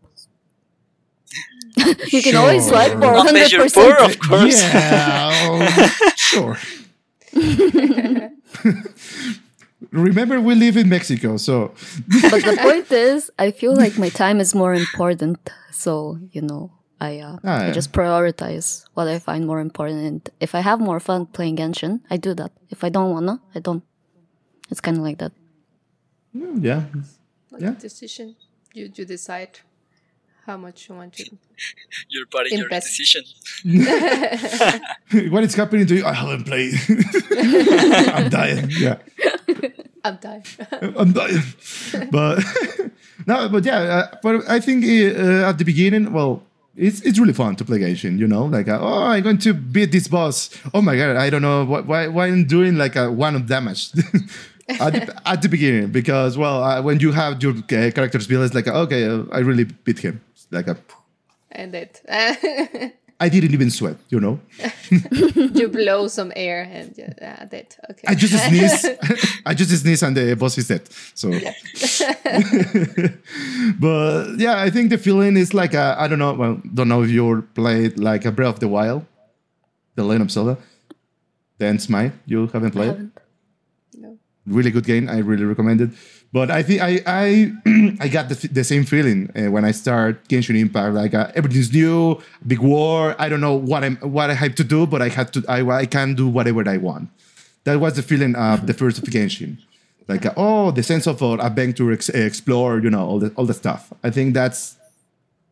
[2.13, 3.75] you can always swipe for one hundred percent.
[3.75, 4.63] poor, of course.
[4.63, 6.57] Yeah, sure.
[9.93, 11.75] Remember, we live in Mexico, so
[12.31, 15.39] But the point is, I feel like my time is more important.
[15.73, 16.71] So you know,
[17.01, 17.73] I uh, Ah, I yeah.
[17.73, 20.01] just prioritize what I find more important.
[20.07, 22.53] And if I have more fun playing Genshin, I do that.
[22.71, 23.83] If I don't wanna, I don't.
[24.71, 25.33] It's kind of like that.
[26.33, 26.83] yeah.
[27.51, 27.75] Like Yeah.
[27.79, 28.37] decision.
[28.75, 29.61] You you decide
[30.47, 31.25] how much you want to.
[32.15, 32.89] Your body, your Invest.
[32.99, 33.23] decision.
[35.31, 36.05] what is happening to you?
[36.05, 36.75] I haven't played.
[38.17, 38.69] I'm dying.
[38.71, 38.99] Yeah,
[40.05, 40.43] I'm done.
[40.97, 41.43] I'm dying.
[42.11, 42.45] But
[43.27, 46.43] no, but yeah, uh, but I think uh, at the beginning, well,
[46.77, 48.19] it's it's really fun to play Genshin.
[48.19, 50.51] You know, like uh, oh, I'm going to beat this boss.
[50.75, 53.47] Oh my god, I don't know what, why why I'm doing like a one of
[53.47, 53.93] damage.
[54.69, 58.45] at, the, at the beginning, because well, uh, when you have your uh, characters build,
[58.45, 60.21] it's like okay, uh, I really beat him.
[60.51, 60.77] Like a,
[61.51, 62.95] and it.
[63.21, 63.97] I didn't even sweat.
[64.09, 64.41] You know,
[64.91, 67.79] you blow some air and uh, that.
[67.91, 68.03] Okay.
[68.07, 68.87] I just sneeze.
[69.47, 70.89] I just sneeze and the boss is dead.
[71.15, 71.55] So, yeah.
[73.79, 76.33] but yeah, I think the feeling is like I I don't know.
[76.35, 79.07] Well, don't know if you played like a Breath of the Wild,
[79.95, 80.59] the Legend of Zelda.
[81.59, 82.89] Then Smite, you haven't played.
[82.89, 83.19] haven't.
[83.95, 84.19] no.
[84.45, 85.09] Really good game.
[85.09, 85.91] I really recommend it.
[86.35, 87.53] But I think I I
[88.01, 90.93] I got the, the same feeling uh, when I start Genshin Impact.
[90.93, 93.15] Like uh, everything's new, big war.
[93.21, 95.45] I don't know what I'm what I have to do, but I have to.
[95.49, 97.09] I I can do whatever I want.
[97.63, 99.59] That was the feeling of the first of Genshin.
[100.09, 103.47] Like uh, oh, the sense of uh, adventure, ex- explore, you know, all the all
[103.47, 103.93] the stuff.
[104.03, 104.77] I think that's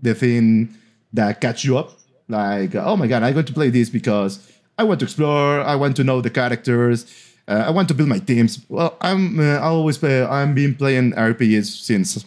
[0.00, 0.74] the thing
[1.12, 1.92] that catch you up.
[2.26, 4.40] Like oh my god, I'm going to play this because
[4.76, 5.60] I want to explore.
[5.60, 7.06] I want to know the characters.
[7.52, 8.64] Uh, I want to build my teams.
[8.68, 10.24] Well, I'm uh, I always play.
[10.24, 12.24] I'm been playing RPGs since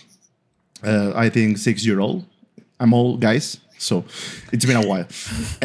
[0.84, 2.24] uh, I think six year old.
[2.80, 4.06] I'm old guys, so
[4.52, 5.08] it's been a while.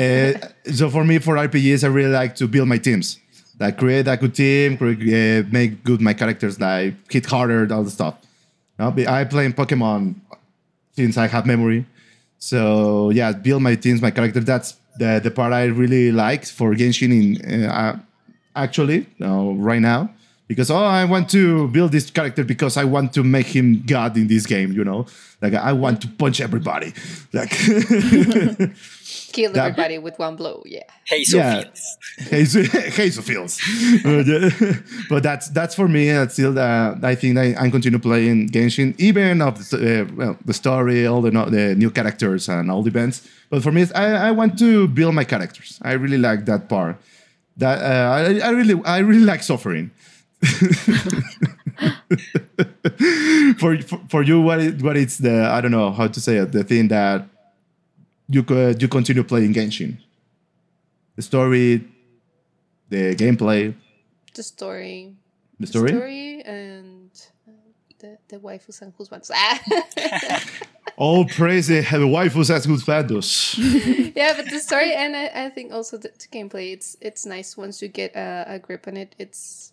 [0.00, 0.32] uh,
[0.72, 3.18] so for me, for RPGs, I really like to build my teams.
[3.58, 7.84] Like create a good team, create, uh, make good my characters, like hit harder, all
[7.84, 8.14] the stuff.
[8.78, 10.14] But I play in Pokemon
[10.96, 11.84] since I have memory.
[12.38, 14.40] So yeah, build my teams, my character.
[14.40, 17.12] That's the the part I really like for Genshin.
[17.44, 18.00] In uh,
[18.54, 20.10] actually, uh, right now,
[20.48, 24.16] because oh, I want to build this character because I want to make him god
[24.16, 24.72] in this game.
[24.72, 25.06] You know,
[25.40, 26.92] like I want to punch everybody.
[27.32, 27.50] Like
[29.32, 30.62] Kill That- everybody with one blow.
[30.66, 30.82] Yeah.
[31.06, 31.64] Hey, Yeah.
[32.24, 32.66] Sophie.
[32.90, 33.60] Hazel Fields.
[34.04, 34.72] Uh,
[35.08, 36.10] but that's that's for me.
[36.10, 40.36] That's still, uh, I think I, I continue playing Genshin, even of the, uh, well,
[40.44, 43.26] the story, all the, no- the new characters and all the events.
[43.50, 45.78] But for me, it's, I, I want to build my characters.
[45.82, 46.96] I really like that part.
[47.60, 49.90] That uh, I, I really I really like suffering.
[53.60, 56.52] for, for for you, what it's the I don't know how to say it.
[56.52, 57.28] The thing that
[58.28, 59.98] you could you continue playing Genshin.
[61.16, 61.84] The story,
[62.88, 63.74] the gameplay,
[64.34, 65.14] The story.
[65.58, 65.88] the story.
[65.90, 67.10] story and
[67.46, 67.52] uh,
[67.98, 69.30] the the waifus and husbands.
[71.00, 73.56] All praise the waifus as good fandos.
[74.14, 77.56] yeah, but the story and I, I think also the, the gameplay it's it's nice
[77.56, 79.14] once you get a, a grip on it.
[79.18, 79.72] It's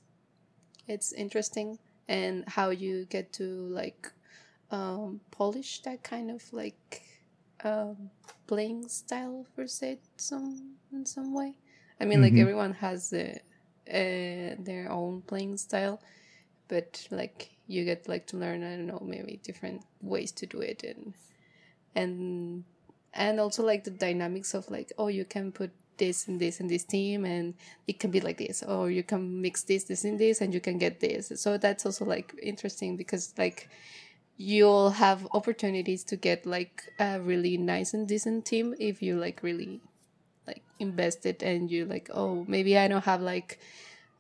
[0.88, 4.10] it's interesting and how you get to like
[4.72, 7.02] um, polish that kind of like
[7.66, 8.10] um,
[8.48, 11.56] playing style per se some in some way.
[12.00, 12.42] I mean, like Mhm.
[12.42, 13.36] everyone has the,
[13.90, 16.00] uh, their own playing style,
[16.70, 20.60] but like you get like to learn I don't know maybe different ways to do
[20.62, 21.14] it and
[21.96, 22.64] and
[23.14, 26.70] and also like the dynamics of like oh you can put this and this and
[26.70, 27.54] this team and
[27.88, 30.62] it can be like this or you can mix this this and this and you
[30.62, 31.32] can get this.
[31.36, 33.70] So that's also like interesting because like
[34.38, 39.42] you'll have opportunities to get like a really nice and decent team if you like
[39.42, 39.82] really
[40.46, 43.60] like invest it and you like oh maybe i don't have like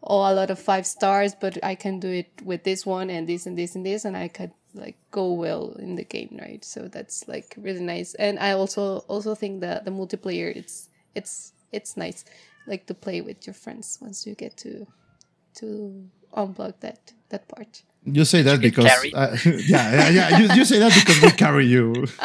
[0.03, 3.27] oh a lot of five stars but i can do it with this one and
[3.27, 6.63] this and this and this and i could like go well in the game right
[6.63, 11.53] so that's like really nice and i also also think that the multiplayer it's it's
[11.71, 12.23] it's nice
[12.67, 14.85] like to play with your friends once you get to
[15.55, 19.13] to unblock that that part You say that You because carried.
[19.15, 20.37] uh, yeah, yeah, yeah.
[20.39, 22.05] You, you say that because we carry you.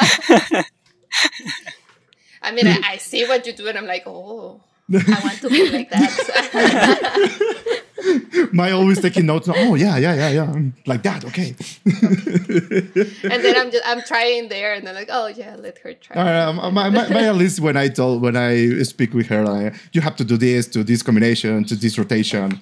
[2.41, 5.49] i mean I, I see what you do and i'm like oh i want to
[5.49, 7.79] be like that
[8.51, 9.47] My always taking notes.
[9.49, 10.53] Oh yeah, yeah, yeah, yeah.
[10.85, 11.23] Like that.
[11.23, 11.55] Okay.
[11.85, 16.15] and then i'm just i'm trying there and then like oh yeah let her try
[16.21, 19.73] Uh, my, my, my at least when I told when I speak with her, like,
[19.93, 22.59] you have to do this, to this combination, to this rotation.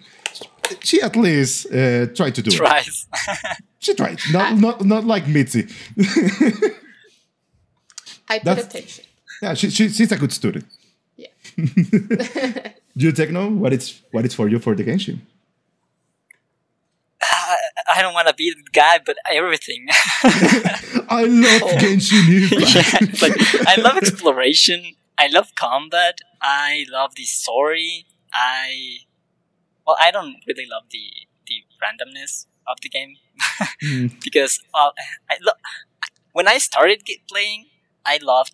[0.83, 2.57] She at least uh, tried to do it.
[2.57, 3.07] Tries.
[3.79, 4.19] She tried.
[4.31, 5.63] Not not not like Mitzi.
[8.29, 9.05] i put That's- attention
[9.41, 10.65] yeah, she, she she's a good student.
[12.93, 15.21] You techno, what it's what it's for you for the Genshin?
[17.21, 17.55] I,
[17.95, 19.87] I don't want to be the guy, but everything.
[21.09, 21.77] I love Oh.
[21.79, 23.21] Genshin Impact.
[23.21, 24.95] yeah, like I love exploration.
[25.17, 26.19] I love combat.
[26.41, 28.05] I love the story.
[28.33, 28.97] I
[29.85, 31.05] well, I don't really love the
[31.47, 33.15] the randomness of the game
[33.81, 34.21] Mm.
[34.23, 34.91] because uh,
[35.29, 35.59] I lo-
[36.33, 37.65] when I started playing,
[38.05, 38.53] I loved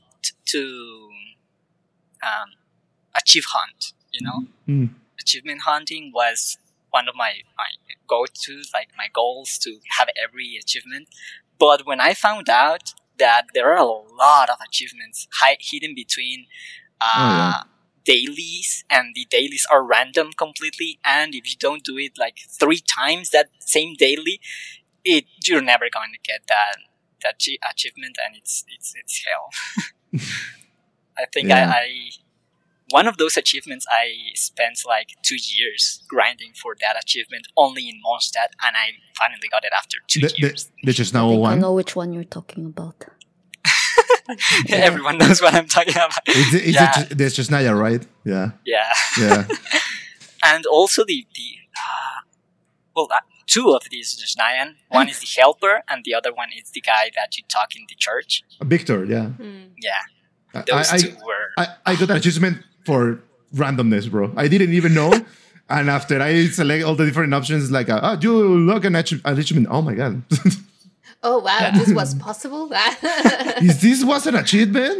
[0.53, 1.10] to
[2.23, 2.49] um,
[3.17, 3.93] achieve hunt.
[4.12, 4.89] You know, Mm.
[5.19, 6.58] achievement hunting was
[6.91, 7.69] one of my my
[8.08, 11.08] go to like my goals to have every achievement.
[11.60, 13.86] But when I found out that there are a
[14.23, 16.47] lot of achievements hi- hidden between
[17.01, 17.63] uh, Oh, yeah.
[18.06, 22.82] dailies, and the dailies are random completely, and if you don't do it like three
[22.82, 24.39] times that same daily,
[25.03, 26.77] it you're never going to get that
[27.23, 29.49] that achievement, and it's it's it's hell.
[31.17, 31.69] I think Yeah.
[31.69, 32.10] I, I
[32.89, 37.95] one of those achievements I spent like two years grinding for that achievement only in
[38.06, 40.71] Mondstadt, and I finally got it after two The, the, years.
[40.84, 43.06] the just I now think I know which one you're talking about.
[44.69, 46.12] Everyone knows what I'm talking about.
[46.28, 48.06] It's, it's yeah, the, the just Naya, right?
[48.26, 48.93] Yeah, yeah.
[49.19, 49.45] yeah.
[50.43, 52.19] and also the the uh,
[52.95, 54.76] well uh, two of these just Nyan.
[54.89, 57.84] One is the helper, and the other one is the guy that you talk in
[57.89, 58.43] the church.
[58.62, 59.28] Victor, yeah.
[59.28, 59.71] Hmm.
[59.78, 59.91] Yeah,
[60.54, 61.52] I, those I, two were.
[61.58, 63.19] I, I got an achievement for
[63.62, 64.32] randomness, bro.
[64.43, 65.12] I didn't even know.
[65.76, 68.34] and after I select all the different options, like, uh, oh, you
[68.69, 69.67] log an achievement.
[69.69, 70.13] Oh my god.
[71.23, 72.63] oh wow this was possible
[73.69, 74.97] Is this was an achievement?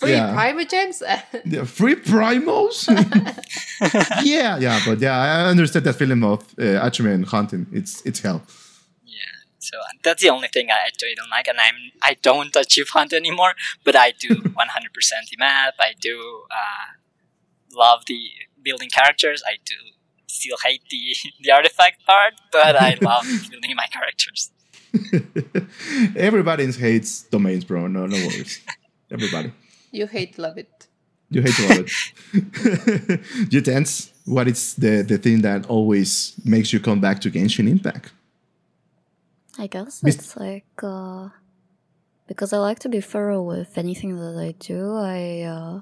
[0.00, 0.64] Free Yeah.
[0.72, 1.02] gems
[1.52, 2.76] Yeah, free primos?
[4.24, 7.66] yeah, yeah, but yeah, I understand that feeling of uh, achievement hunting.
[7.78, 8.40] It's it's hell.
[9.60, 12.88] Yeah, so that's the only thing I, I don't like, and I'm I don't achieve
[12.90, 13.54] hunt anymore.
[13.84, 15.74] But I do 100% the map.
[15.80, 16.88] I do uh,
[17.76, 18.20] love the
[18.62, 19.42] building characters.
[19.46, 19.74] I do
[20.26, 21.02] still hate the
[21.42, 24.50] the artifact part, but I love building my characters.
[26.16, 27.86] Everybody hates domains, bro.
[27.86, 28.60] No, no worries.
[29.10, 29.52] Everybody.
[29.90, 30.88] you hate love it
[31.30, 33.52] You hate love it.
[33.52, 34.12] you Tens.
[34.24, 38.12] What is the, the thing that always makes you come back to Genshin Impact?
[39.58, 41.30] I guess it's like uh,
[42.28, 44.94] because I like to be thorough with anything that I do.
[44.94, 45.80] I uh,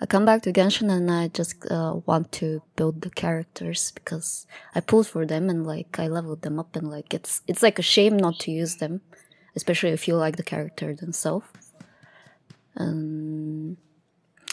[0.00, 4.46] I come back to Genshin and I just uh, want to build the characters because
[4.76, 7.80] I pulled for them and like I leveled them up and like it's it's like
[7.80, 9.00] a shame not to use them,
[9.56, 11.48] especially if you like the character themselves.
[12.76, 13.76] And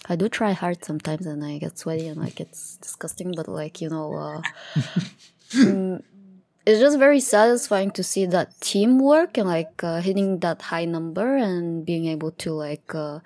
[0.10, 3.82] I do try hard sometimes and I get sweaty and like it's disgusting, but like
[3.82, 4.16] you know.
[4.16, 4.42] Uh,
[5.52, 6.04] mm,
[6.66, 11.36] it's just very satisfying to see that teamwork and like uh, hitting that high number
[11.36, 13.20] and being able to like uh,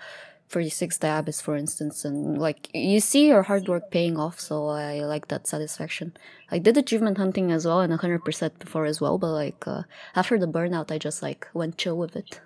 [0.50, 5.00] 36 diabs for instance and like you see your hard work paying off so i
[5.00, 6.16] like that satisfaction
[6.52, 9.84] i did achievement hunting as well and 100% before as well but like uh,
[10.16, 12.40] after the burnout i just like went chill with it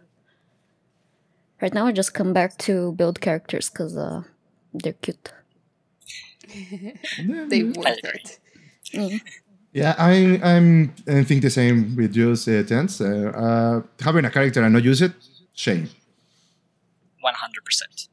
[1.62, 4.24] Right now, I just come back to build characters because uh,
[4.74, 5.32] they're cute.
[7.50, 8.22] They worth agree.
[8.24, 8.40] it.
[8.94, 9.22] Mm.
[9.72, 10.42] Yeah, I'm.
[10.44, 13.00] I'm I think the same with you, uh, Tens.
[13.02, 13.06] Uh,
[13.36, 15.12] uh, having a character and not use it,
[15.54, 15.90] shame.
[17.22, 18.08] One hundred percent.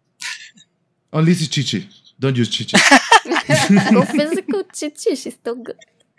[1.12, 1.86] Only it's Qiqi.
[2.20, 2.74] Don't use Qiqi.
[3.94, 5.78] Go physical Qiqi, she's still good.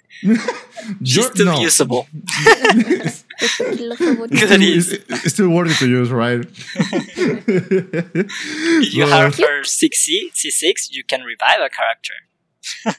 [0.10, 1.60] She's You're- still no.
[1.60, 2.08] usable.
[3.40, 5.34] Tequila for what Good It's, it is.
[5.34, 6.44] still worthy to use, right?
[8.94, 12.98] You Well, have her six C C six, you can revive a character.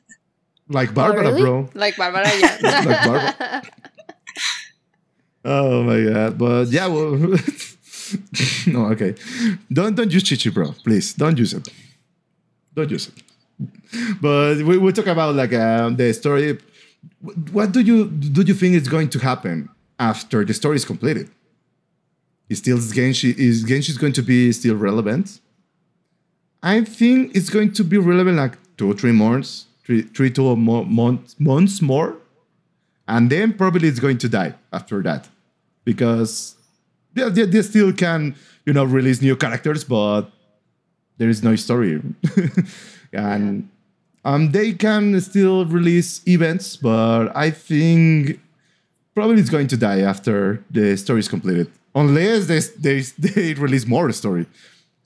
[0.68, 1.42] Like Barbara, really?
[1.42, 1.68] bro.
[1.74, 2.58] Like Barbara, yeah.
[2.62, 3.62] Like Barbara.
[5.44, 6.36] Oh my god!
[6.36, 7.12] But yeah, well,
[8.66, 9.14] no, okay.
[9.72, 10.74] Don't don't use Qiqi, bro.
[10.84, 11.66] Please don't use it.
[12.74, 13.14] Don't use it.
[14.20, 16.58] But we we talk about like um, the story.
[17.52, 18.42] What do you do?
[18.42, 21.30] You think is going to happen after the story is completed?
[22.50, 25.40] Is still Genshin is Genshin going to be still relevant?
[26.62, 30.54] I think it's going to be relevant like two or three months, three three to
[30.54, 32.16] more months months more
[33.08, 35.26] and then probably it's going to die after that.
[35.84, 36.56] Because
[37.14, 38.36] they, they, they still can
[38.66, 40.30] you know release new characters but
[41.16, 42.00] there is no story.
[43.10, 43.70] And
[44.22, 48.38] um, they can still release events but i think
[49.14, 51.70] probably it's going to die after the story is completed.
[51.94, 54.46] Unless they, they, they release more story.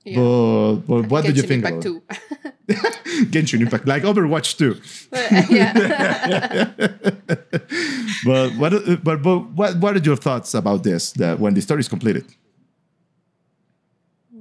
[0.04, 0.16] Yeah.
[0.16, 2.02] but, but what do you think about 2.
[3.30, 4.76] Genshin Impact like Overwatch 2
[5.52, 6.70] yeah.
[8.24, 11.80] but what but, but what what are your thoughts about this that when the story
[11.80, 12.24] is completed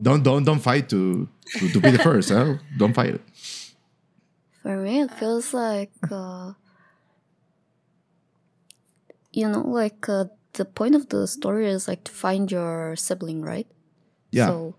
[0.02, 2.58] don't don't don't fight to to, to be the first huh?
[2.78, 3.22] don't fight it
[4.62, 6.54] For me, it feels like, uh,
[9.34, 13.42] you know, like uh, the point of the story is like to find your sibling,
[13.42, 13.66] right?
[14.30, 14.76] yeah So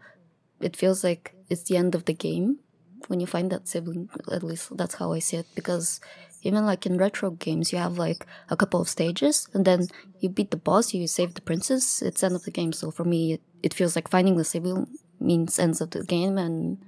[0.62, 2.61] it feels like it's the end of the game
[3.08, 4.08] when you find that sibling.
[4.30, 5.46] At least that's how I see it.
[5.54, 6.00] Because
[6.42, 9.88] even like in retro games, you have like a couple of stages, and then
[10.20, 12.02] you beat the boss, you save the princess.
[12.02, 12.72] It's end of the game.
[12.72, 14.86] So for me, it, it feels like finding the sibling
[15.20, 16.78] means ends of the game, and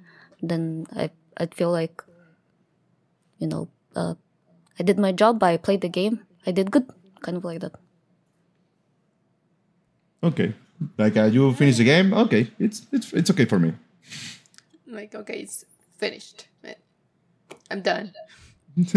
[0.43, 2.03] then I I feel like,
[3.39, 4.15] you know, uh,
[4.79, 5.43] I did my job.
[5.43, 6.21] I played the game.
[6.47, 6.91] I did good.
[7.23, 7.73] Kind of like that.
[10.23, 10.55] okay
[10.97, 13.73] like uh, you finish the game okay it's it's it's okay for me
[14.95, 15.65] like, okay, it's
[15.99, 16.47] finished.
[17.71, 18.13] I'm done.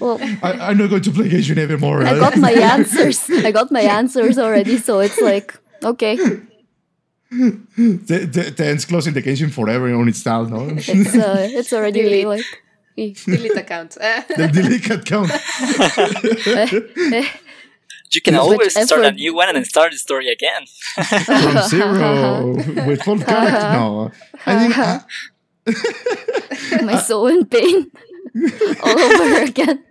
[0.00, 0.18] Well.
[0.42, 3.24] I, I'm not going to play Genshin anymore I got my answers.
[3.30, 6.16] I got my answers already, so it's like okay.
[6.16, 7.56] the,
[8.30, 12.02] the, the end's closing the Genshin forever on its style no It's uh, it's already
[12.02, 12.26] Delete.
[12.26, 12.44] like
[13.24, 13.92] Delete account.
[13.92, 15.30] the delete account.
[18.12, 20.66] You can How always start a new one and start the story again.
[21.24, 22.54] from zero
[22.86, 24.10] with full character no
[24.46, 25.00] I think uh,
[26.82, 27.90] my soul in pain
[28.82, 29.82] all over again.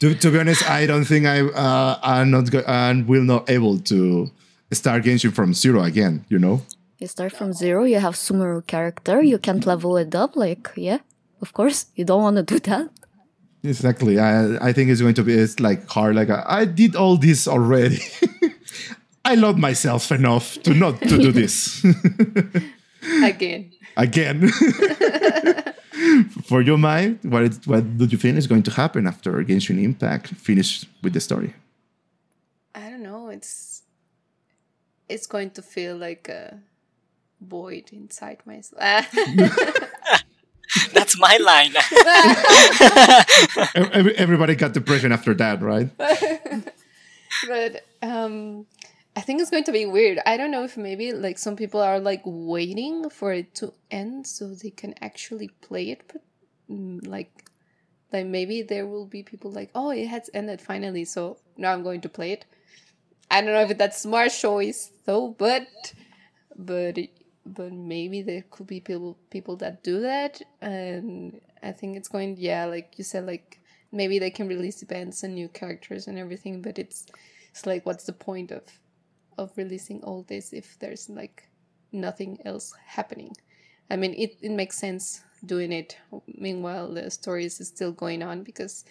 [0.00, 3.48] to, to be honest, I don't think I uh, I'm not go- and will not
[3.50, 4.30] able to
[4.72, 6.24] start Genshin from zero again.
[6.28, 6.62] You know,
[6.98, 7.84] You start from zero.
[7.84, 9.22] You have Sumeru character.
[9.22, 10.36] You can't level it up.
[10.36, 10.98] Like yeah,
[11.40, 12.90] of course you don't want to do that.
[13.62, 14.18] exactly.
[14.18, 16.14] I I think it's going to be it's like hard.
[16.16, 18.00] Like I, I did all this already.
[19.24, 21.84] I love myself enough to not to do this
[23.22, 23.72] Again.
[23.98, 24.48] Again.
[26.44, 29.82] For your mind, what is, what do you think is going to happen after Genshin
[29.82, 31.54] Impact finish with the story?
[32.74, 33.28] I don't know.
[33.28, 33.82] It's
[35.08, 36.60] it's going to feel like a
[37.40, 39.10] void inside myself.
[40.92, 41.74] That's my line.
[44.16, 45.90] Everybody got depression after that, right?
[47.46, 48.66] but um
[49.18, 50.20] I think it's going to be weird.
[50.24, 54.28] I don't know if maybe like some people are like waiting for it to end
[54.28, 56.22] so they can actually play it, but
[56.70, 57.50] mm, like
[58.12, 61.82] like maybe there will be people like, oh, it has ended finally, so now I'm
[61.82, 62.44] going to play it.
[63.28, 65.66] I don't know if that's smart choice though, but
[66.54, 66.96] but
[67.44, 72.36] but maybe there could be people people that do that, and I think it's going
[72.38, 73.58] yeah, like you said, like
[73.90, 77.06] maybe they can release events and new characters and everything, but it's
[77.50, 78.62] it's like what's the point of
[79.38, 81.48] of releasing all this if there's like
[81.92, 83.32] nothing else happening?
[83.90, 85.96] I mean, it, it makes sense doing it.
[86.26, 88.84] Meanwhile, the story is still going on because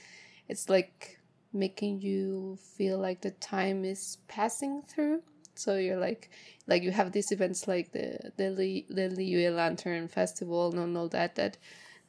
[0.47, 1.19] it's like
[1.53, 5.21] making you feel like the time is passing through.
[5.55, 6.29] So you're like,
[6.67, 11.35] like you have these events like the the the Liyue Lantern Festival and all that
[11.35, 11.57] that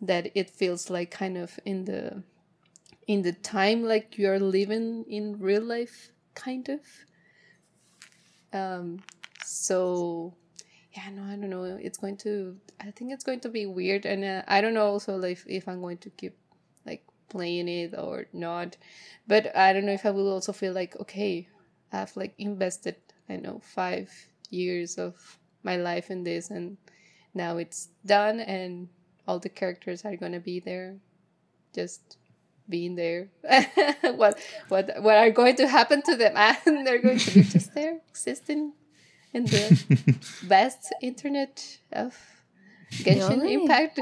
[0.01, 2.23] that it feels like kind of in the
[3.07, 6.81] in the time like you're living in real life, kind of.
[8.53, 9.03] Um,
[9.45, 10.35] so
[10.97, 11.65] yeah, no, I don't know.
[11.65, 12.57] It's going to.
[12.81, 15.69] I think it's going to be weird, and uh, I don't know also like if
[15.69, 16.37] I'm going to keep
[16.87, 18.77] like playing it or not.
[19.27, 21.49] But I don't know if I will also feel like okay,
[21.93, 22.97] I've like invested
[23.29, 24.11] I know five
[24.51, 26.79] years of my life in this, and
[27.35, 28.89] now it's done, and
[29.27, 30.97] all the characters are gonna be there,
[31.75, 32.17] just
[32.69, 33.29] being there.
[34.15, 34.39] what
[34.69, 36.35] what what are going to happen to them?
[36.67, 38.73] And they're going to be just there, existing
[39.33, 40.17] in the
[40.49, 42.17] best internet of
[42.93, 43.55] Genshin Really?
[43.55, 44.01] Impact.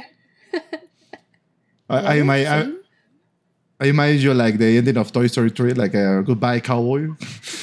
[1.89, 2.79] I, I, might, I, Same.
[3.79, 7.11] I imagine you like the ending of Toy Story 3, like a goodbye cowboy.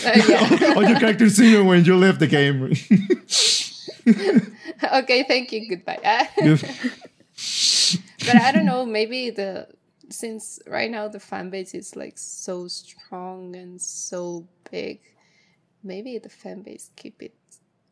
[0.06, 0.74] Uh, yeah.
[0.76, 2.72] All your characters singing when you left the game.
[4.94, 5.70] okay, thank you.
[5.70, 6.30] Goodbye.
[8.26, 8.86] But I don't know.
[8.86, 9.68] Maybe the
[10.14, 15.02] since right now the fan base is like so strong and so big,
[15.84, 17.36] maybe the fan base keep it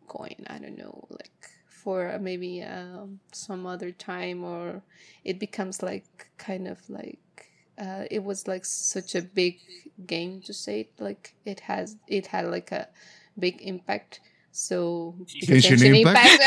[0.08, 0.46] going.
[0.48, 4.82] I don't know, like for maybe um, some other time, or
[5.24, 9.60] it becomes like kind of like uh, it was like such a big
[10.06, 12.88] game to say it like it has it had like a
[13.38, 14.22] big impact.
[14.52, 16.44] So Genshin Impact?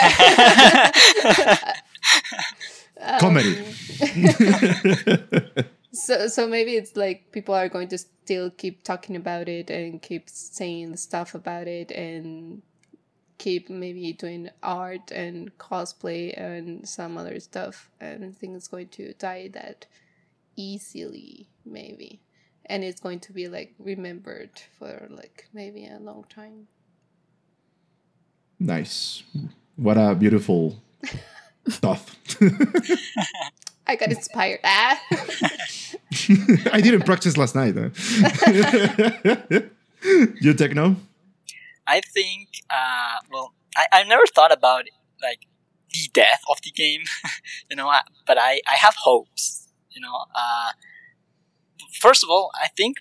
[3.04, 3.64] Impact- Comedy.
[5.92, 10.02] So so maybe it's like people are going to still keep talking about it and
[10.02, 12.62] keep saying stuff about it and
[13.38, 17.90] keep maybe doing art and cosplay and some other stuff.
[18.00, 19.86] and I think it's going to die that
[20.56, 22.20] easily, maybe.
[22.66, 26.66] And it's going to be like remembered for like maybe a long time.
[28.58, 29.22] nice.
[29.76, 30.82] What a beautiful
[31.70, 32.14] thought.
[33.86, 34.60] I got inspired.
[34.64, 35.00] Ah.
[36.72, 37.74] I didn't practice last night.
[37.76, 37.90] huh?
[40.40, 40.96] you techno?
[41.86, 44.84] I think, uh, well, I, I've never thought about
[45.22, 45.46] like
[45.92, 47.02] the death of the game,
[47.70, 50.24] you know, I, but I, I have hopes, you know.
[50.34, 50.72] Uh,
[52.00, 52.96] first of all, I think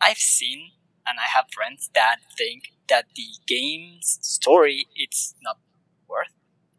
[0.00, 0.70] I've seen
[1.06, 5.69] and I have friends that think that the game's story it's not worth.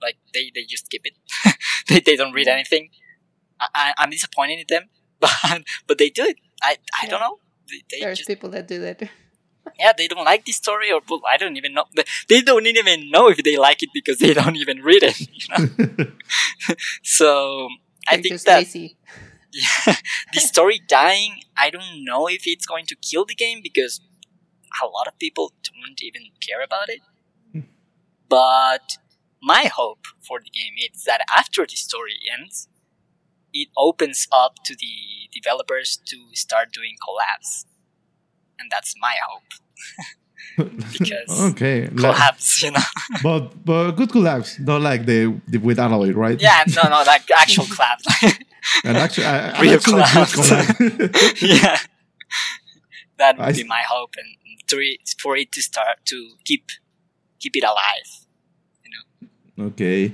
[0.01, 1.13] Like they, they just skip it.
[1.87, 2.89] they, they don't read anything.
[3.59, 4.83] I, I, I'm disappointed in them,
[5.19, 5.31] but
[5.87, 6.37] but they do it.
[6.63, 7.37] I, I don't know.
[7.69, 9.01] They, they There's just people that do that.
[9.79, 11.85] yeah, they don't like this story, or I don't even know.
[11.95, 15.19] They- They don't even know if they like it because they don't even read it.
[15.19, 16.05] You know?
[17.03, 17.69] so
[18.07, 18.97] I They're think just that lazy.
[19.53, 19.95] yeah,
[20.33, 21.41] the story dying.
[21.57, 24.01] I don't know if it's going to kill the game because
[24.81, 27.01] a lot of people don't even care about it.
[27.51, 27.59] Hmm.
[28.29, 28.97] But
[29.41, 32.67] my hope for the game is that after the story ends,
[33.53, 37.65] it opens up to the developers to start doing collabs,
[38.59, 39.43] and that's my hope.
[40.91, 41.87] because okay.
[41.93, 42.79] la- collabs, you know.
[43.23, 46.39] But but good collabs, not like the, the with Aloy, right?
[46.39, 48.05] yeah, no, no, like actual collabs.
[48.83, 51.41] And actually, I, Real actually collabs.
[51.41, 51.77] yeah,
[53.17, 54.27] that would I be my hope, and
[54.67, 56.65] to re- for it to start to keep
[57.39, 58.20] keep it alive.
[59.59, 60.13] Okay.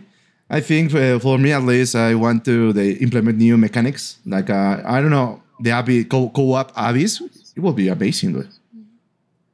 [0.49, 4.17] I think uh, for me at least, I want to they implement new mechanics.
[4.25, 7.21] Like uh, I don't know, the co-op Abyss.
[7.55, 8.47] It will be amazing, though.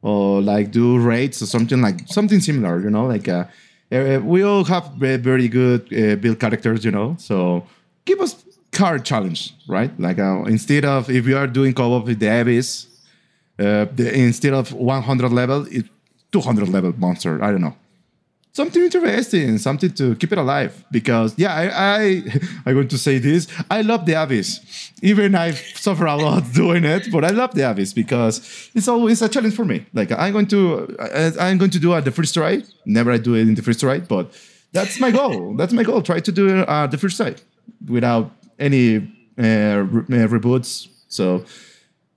[0.02, 2.80] Or like do raids or something like something similar.
[2.80, 3.46] You know, like uh,
[3.92, 6.86] uh, we all have ve- very good uh, build characters.
[6.86, 7.66] You know, so
[8.06, 9.98] give us card challenge, right?
[10.00, 12.88] Like uh, instead of if you are doing co-op with the Abyss,
[13.58, 15.86] the, instead of 100 level, it
[16.32, 17.44] 200 level monster.
[17.44, 17.76] I don't know
[18.54, 20.86] something interesting, something to keep it alive.
[20.92, 22.24] Because yeah, I, I
[22.66, 23.48] I'm going to say this.
[23.70, 24.92] I love the Abyss.
[25.02, 29.22] Even I suffer a lot doing it, but I love the Abyss because it's always
[29.22, 29.86] a challenge for me.
[29.94, 32.64] Like I'm going to I, I'm going to do it the first try.
[32.86, 34.32] Never I do it in the first try, but
[34.72, 35.56] that's my goal.
[35.58, 36.02] that's my goal.
[36.02, 37.36] Try to do it uh, the first try
[37.88, 38.98] without any
[39.38, 40.88] uh, re- uh, reboots.
[41.08, 41.44] So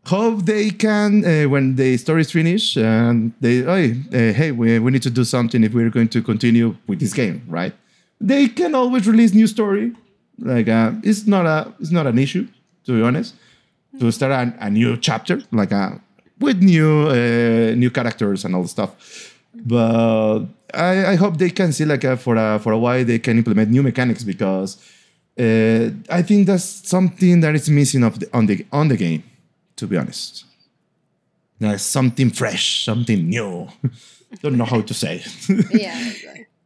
[0.06, 4.78] hope they can uh, when the story is finished and they hey, uh, hey we,
[4.78, 7.74] we need to do something if we're going to continue with this game right?
[8.20, 9.92] They can always release new story.
[10.38, 12.46] Like uh, it's not a it's not an issue
[12.84, 13.34] to be honest.
[14.00, 16.00] To start a, a new chapter like a,
[16.38, 19.34] with new uh, new characters and all the stuff.
[19.54, 20.40] But
[20.72, 23.38] I, I hope they can see like uh, for a for a while they can
[23.38, 24.76] implement new mechanics because
[25.38, 29.22] uh, I think that's something that is missing of the, on the on the game
[29.76, 30.44] to be honest.
[31.60, 33.68] Like something fresh, something new.
[34.42, 35.66] Don't know how to say it.
[35.80, 36.12] yeah,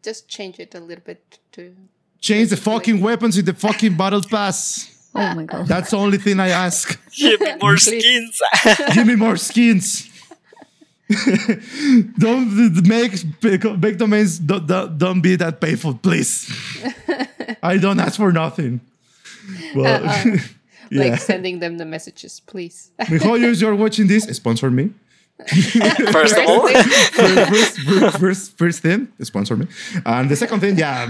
[0.02, 1.74] just change it a little bit to.
[2.20, 5.08] Change the fucking weapons in the fucking battle pass.
[5.14, 5.66] Oh my god.
[5.66, 6.98] That's the only thing I ask.
[7.16, 8.42] Give me more skins.
[8.94, 10.08] Give me more skins.
[12.18, 14.38] don't make make domains.
[14.38, 16.48] Don't, don't, don't be that painful, please.
[17.62, 18.80] I don't ask for nothing.
[19.74, 20.38] Well, Uh-uh.
[20.90, 21.04] Yeah.
[21.04, 22.90] Like sending them the messages, please.
[23.00, 24.24] Mihoyos, you're watching this.
[24.24, 24.90] Sponsor me.
[26.12, 29.66] First of all, first, first, first, first thing, sponsor me.
[30.04, 31.06] And the second thing, yeah,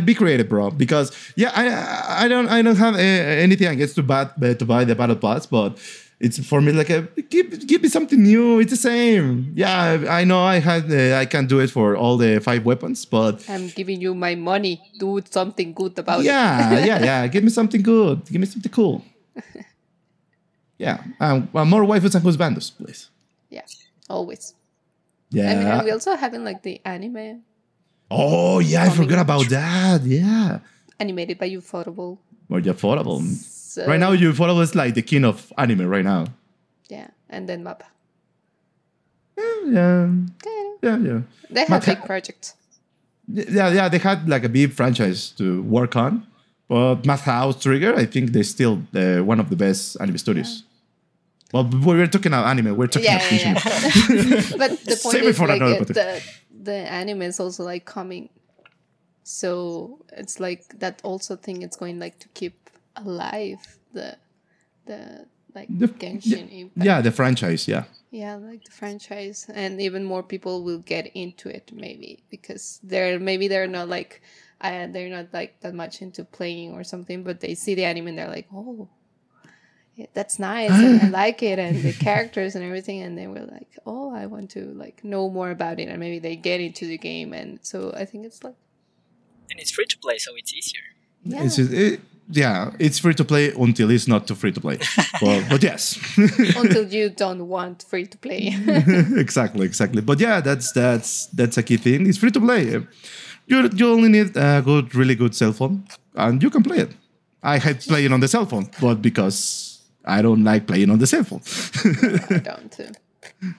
[0.00, 0.70] be creative, bro.
[0.70, 4.64] Because yeah, I I don't I don't have uh, anything against to buy uh, to
[4.64, 5.78] buy the battle pass, but
[6.22, 8.60] it's for me like a give give me something new.
[8.60, 9.52] It's the same.
[9.56, 13.04] Yeah, I know I had uh, I can do it for all the five weapons,
[13.04, 14.80] but I'm giving you my money.
[14.98, 16.26] Do something good about it.
[16.26, 16.86] yeah, it.
[16.86, 17.26] yeah, yeah.
[17.34, 18.24] Give me something good.
[18.26, 19.02] Give me something cool.
[20.78, 23.08] Yeah, um, uh, more waifus and husbandos, please.
[23.50, 23.62] yeah,
[24.10, 24.54] always.
[25.30, 25.52] Yeah.
[25.52, 27.44] I mean, and we also having like the anime
[28.10, 30.02] oh yeah, I forgot about that.
[30.02, 30.58] Yeah.
[30.98, 32.18] animated by Ufotable.
[32.48, 33.22] More affordable.
[33.72, 36.26] So, Right now, you follow us like the king of anime right now.
[36.90, 37.86] yeah, and then Mappa.
[39.64, 40.60] Yeah, Okay.
[40.82, 41.20] yeah, yeah.
[41.50, 42.54] They have But- big projects.
[43.32, 46.26] Yeah, yeah, they had like a big franchise to work on.
[46.68, 50.64] But Madhouse Trigger, I think they're still uh, one of the best anime studios.
[51.52, 52.76] Well, we we're talking about anime.
[52.76, 54.58] We're talking Yeah, about yeah, Genshin.
[54.62, 55.94] but the point Save is like another it, podcast.
[55.94, 56.22] the
[56.70, 58.28] the anime is also like coming,
[59.22, 61.62] so it's like that also thing.
[61.62, 62.54] It's going like to keep
[62.96, 63.58] alive
[63.92, 64.16] the
[64.86, 66.84] the like The- Genshin Impact.
[66.86, 67.68] yeah, the franchise.
[67.68, 72.80] Yeah, Yeah, like the franchise, and even more people will get into it maybe because
[72.82, 74.22] they're maybe they're not like,
[74.60, 78.08] uh, they're not like that much into playing or something, but they see the anime
[78.08, 78.88] and they're like, oh,
[79.94, 83.44] yeah, that's nice, and I like it, and the characters and everything, and they were
[83.44, 86.86] like, oh, I want to like know more about it, and maybe they get into
[86.86, 88.56] the game, and so I think it's like,
[89.50, 90.80] and it's free to play, so it's easier.
[91.24, 94.60] yeah, it's just, it, yeah, it's free to play until it's not too free to
[94.60, 94.78] play.
[95.20, 95.98] but, but yes,
[96.56, 98.54] until you don't want free to play.
[99.16, 100.02] exactly, exactly.
[100.02, 102.06] But yeah, that's that's that's a key thing.
[102.06, 102.84] It's free to play.
[103.46, 106.92] You you only need a good, really good cell phone, and you can play it.
[107.42, 111.06] I hate playing on the cell phone, but because I don't like playing on the
[111.06, 111.42] cell phone.
[112.30, 112.92] I don't too.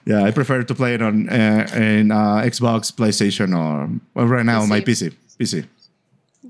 [0.06, 4.46] yeah, I prefer to play it on uh, in uh, Xbox, PlayStation, or well, right
[4.46, 5.14] now my PC.
[5.38, 5.66] PC.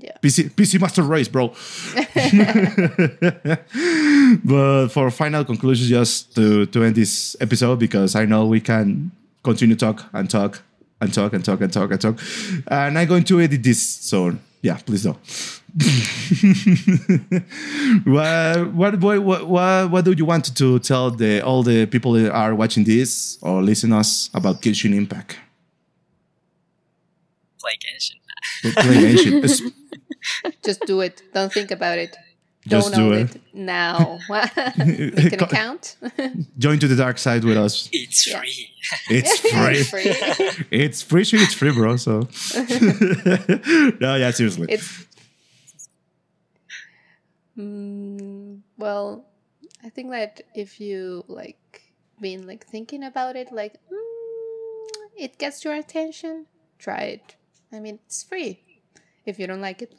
[0.05, 0.17] Yeah.
[0.21, 1.47] PC, PC Master Race, bro.
[4.43, 9.11] but for final conclusion, just to, to end this episode, because I know we can
[9.43, 10.61] continue talk and talk
[11.01, 12.19] and talk and talk and talk and talk.
[12.67, 15.17] And I'm going to edit this, so yeah, please don't.
[18.05, 22.31] what, what, what, what, what do you want to tell the all the people that
[22.31, 25.39] are watching this or listen us about Genshin Impact?
[27.59, 28.19] Play Genshin.
[28.75, 29.73] Play Genshin.
[30.43, 31.21] Es- Just do it.
[31.33, 32.15] Don't think about it.
[32.67, 33.35] Just Don't do own it.
[33.35, 34.17] it, now.
[34.29, 35.97] Make an account.
[36.57, 37.89] Join to the dark side with us.
[37.91, 38.39] It's Yeah.
[38.39, 38.69] free.
[39.09, 39.83] It's free.
[39.83, 40.65] Free.
[40.71, 41.23] It's free.
[41.23, 41.95] Sure, it's free, bro.
[41.97, 42.27] So
[43.99, 44.67] no, yeah, seriously.
[44.69, 45.05] It's
[47.57, 49.25] mm, well,
[49.83, 51.81] I think that if you like
[52.21, 56.45] been like thinking about it, like mm, it gets your attention,
[56.79, 57.35] try it.
[57.71, 58.59] I mean, it's free.
[59.25, 59.93] If you don't like it,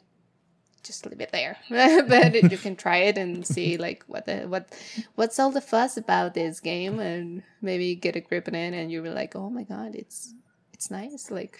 [0.83, 1.57] just leave it there.
[1.69, 4.73] but you can try it and see like what the what
[5.15, 8.91] what's all the fuss about this game, and maybe get a grip on it, and
[8.91, 10.33] you'll be like, oh my god, it's
[10.73, 11.31] it's nice.
[11.31, 11.59] Like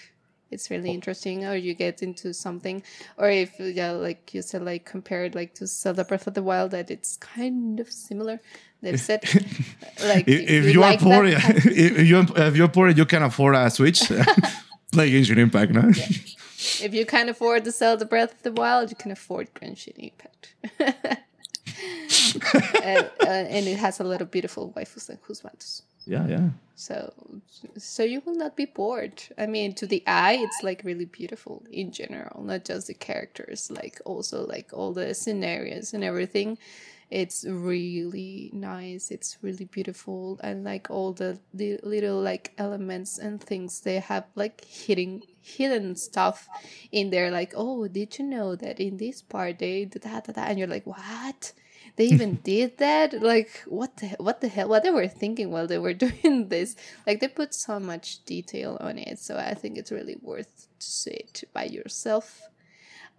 [0.49, 2.83] it's really interesting, or you get into something,
[3.17, 6.71] or if yeah, like you said, like compared like to Zelda Breath of the Wild,
[6.71, 8.39] that it's kind of similar.
[8.81, 9.23] They've said
[10.03, 13.05] like if, if you like are poor, that type- if you if you're poor, you
[13.05, 14.07] can afford a Switch.
[14.91, 15.91] Play Genshin Impact, no?
[16.57, 19.97] If you can't afford to sell the Breath of the Wild, you can afford Genshin
[19.97, 20.55] Impact.
[22.83, 25.83] and, uh, and it has a lot of beautiful waifus and husbandos.
[26.05, 26.49] Yeah, yeah.
[26.75, 27.13] So,
[27.77, 29.21] so you will not be bored.
[29.37, 33.69] I mean, to the eye, it's like really beautiful in general, not just the characters,
[33.69, 36.57] like also like all the scenarios and everything.
[37.09, 39.11] It's really nice.
[39.11, 44.25] It's really beautiful, and like all the the little like elements and things they have
[44.35, 46.47] like hidden hidden stuff
[46.91, 47.31] in there.
[47.31, 50.49] Like, oh, did you know that in this part they did that, that, that?
[50.49, 51.53] and you're like, what?
[51.97, 55.67] they even did that like what the what the hell what they were thinking while
[55.67, 56.75] they were doing this
[57.05, 60.85] like they put so much detail on it so i think it's really worth to
[60.85, 62.49] see it by yourself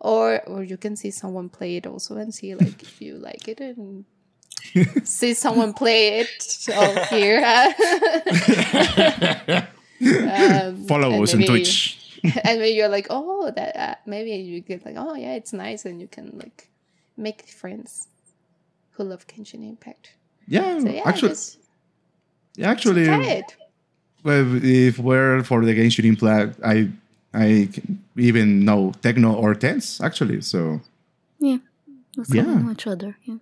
[0.01, 3.49] or or you can see someone play it also and see like if you like
[3.49, 4.05] it and
[5.05, 7.43] see someone play it all here
[10.01, 11.98] um, Follow us on Twitch.
[12.45, 15.85] and maybe you're like oh that uh, maybe you get like oh yeah it's nice
[15.85, 16.69] and you can like
[17.17, 18.09] make friends
[18.99, 20.13] who love Genshin Impact.
[20.47, 21.59] Yeah, So yeah, actually, just
[22.57, 23.07] yeah, actually,
[24.25, 26.91] well, if we're for the Genshin Impact, I
[27.33, 27.69] I
[28.17, 30.41] even know Techno or Tens actually.
[30.41, 30.81] So
[31.39, 31.59] Yeah.
[32.17, 32.45] Yeah.
[32.45, 32.73] yeah.
[32.73, 33.17] each other.
[33.25, 33.37] Yeah.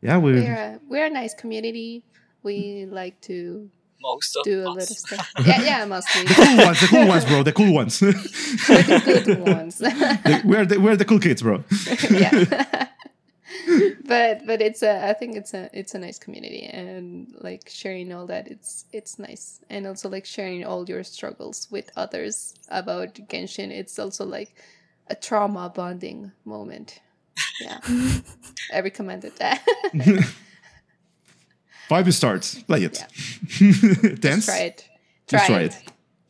[0.00, 2.02] yeah, we We're a, we're a nice community.
[2.42, 3.70] We like to
[4.02, 4.76] Most of do a us.
[4.76, 5.32] little stuff.
[5.46, 6.24] Yeah, yeah, mostly.
[6.26, 8.00] cool ones, the cool ones, bro, the cool ones.
[8.00, 9.78] We're the good ones.
[9.78, 11.62] The- we're the we're the cool kids, bro.
[12.10, 12.88] yeah.
[14.04, 18.12] but but it's a I think it's a it's a nice community and like sharing
[18.12, 23.14] all that it's it's nice and also like sharing all your struggles with others about
[23.14, 24.54] Genshin it's also like
[25.08, 27.00] a trauma bonding moment.
[27.60, 27.80] Yeah.
[28.72, 29.62] I recommended that.
[31.88, 32.94] Five starts, play it.
[34.22, 34.88] Tens, Just try it.
[35.28, 35.76] Try, Just try it.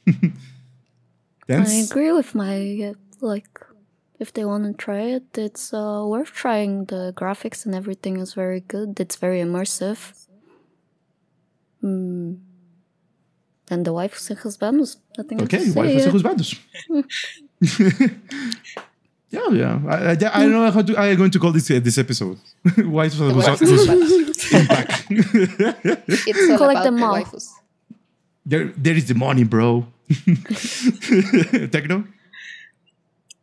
[0.07, 0.33] it.
[1.51, 3.49] I agree with my uh, like
[4.19, 6.87] if they want to try it, it's uh, worth trying.
[6.87, 8.99] The graphics and everything is very good.
[9.01, 10.01] It's very immersive.
[11.81, 12.35] Hmm.
[13.71, 14.99] And the wife and husbands.
[15.19, 15.87] Nothing else Okay, to say, why
[19.33, 19.49] yeah.
[19.51, 19.81] Yeah, yeah.
[19.89, 21.99] I, I, I don't know how to, I am going to call this uh, this
[21.99, 22.39] episode.
[22.77, 25.07] Why was Wife impact?
[25.11, 27.15] It's all Collect about them the all.
[27.15, 27.49] waifus.
[28.45, 29.87] there, there is the money, bro.
[31.73, 32.05] Techno.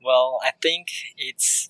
[0.04, 0.88] Well, I think
[1.18, 1.70] it's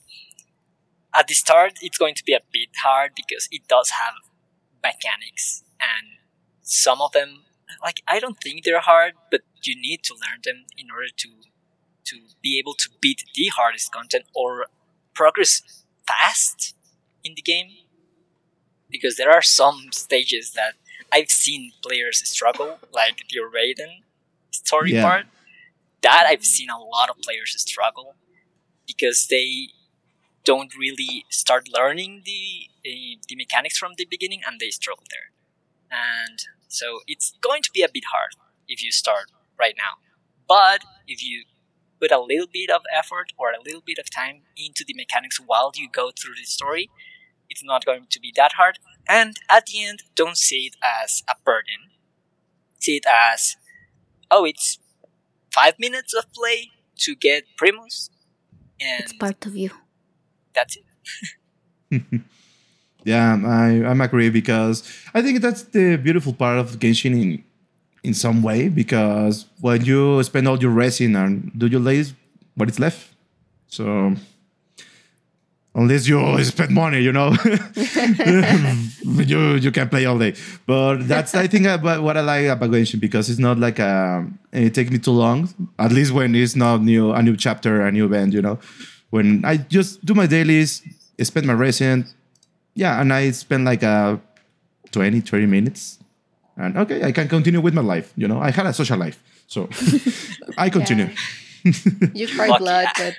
[1.15, 4.13] at the start it's going to be a bit hard because it does have
[4.83, 6.07] mechanics and
[6.61, 7.43] some of them
[7.81, 11.29] like I don't think they're hard, but you need to learn them in order to
[12.09, 14.65] to be able to beat the hardest content or
[15.13, 15.61] progress
[16.07, 16.75] fast
[17.23, 17.69] in the game.
[18.89, 20.73] Because there are some stages that
[21.11, 24.03] I've seen players struggle, like the Raiden
[24.51, 25.03] story Yeah.
[25.03, 25.25] part.
[26.01, 28.15] That I've seen a lot of players struggle
[28.87, 29.69] because they
[30.45, 35.29] don't really start learning the uh, the mechanics from the beginning and they struggle there.
[35.91, 38.33] And so it's going to be a bit hard
[38.67, 39.95] if you start right now.
[40.47, 41.45] But if you
[41.99, 45.39] put a little bit of effort or a little bit of time into the mechanics
[45.39, 46.89] while you go through the story,
[47.49, 48.79] it's not going to be that hard.
[49.07, 51.91] And at the end, don't see it as a burden.
[52.79, 53.55] See it as,
[54.31, 54.79] oh, it's
[55.53, 58.09] five minutes of play to get Primos,
[58.79, 59.71] and It's part of you.
[60.53, 62.03] that's it.
[63.05, 64.83] Yeah, I I'm agree because
[65.13, 67.43] I think that's the beautiful part of Genshin in
[68.03, 72.13] in some way because when you spend all your resin and do your lays,
[72.55, 73.13] what is left?
[73.67, 74.15] So
[75.75, 77.35] unless you spend money, you know,
[79.03, 80.33] you you can play all day.
[80.65, 84.27] But that's I think about what I like about Genshin because it's not like a,
[84.51, 85.49] it takes me too long.
[85.77, 88.59] At least when it's not new a new chapter, a new event, you know.
[89.09, 90.83] When I just do my dailies,
[91.21, 92.05] spend my resin,
[92.75, 94.17] yeah, and I spend like uh
[94.91, 95.98] 20, 30 minutes.
[96.59, 98.11] And okay, I can continue with my life.
[98.17, 99.17] You know, I had a social life.
[99.47, 99.69] So
[100.57, 101.09] I continue.
[102.13, 102.63] You cry Lucky.
[102.63, 103.15] blood, but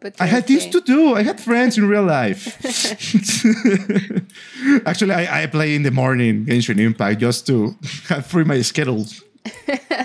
[0.00, 1.14] but I you're had things to do.
[1.14, 2.56] I had friends in real life.
[4.86, 7.76] Actually, I, I play in the morning Genshin Impact just to
[8.08, 9.04] have free my schedule.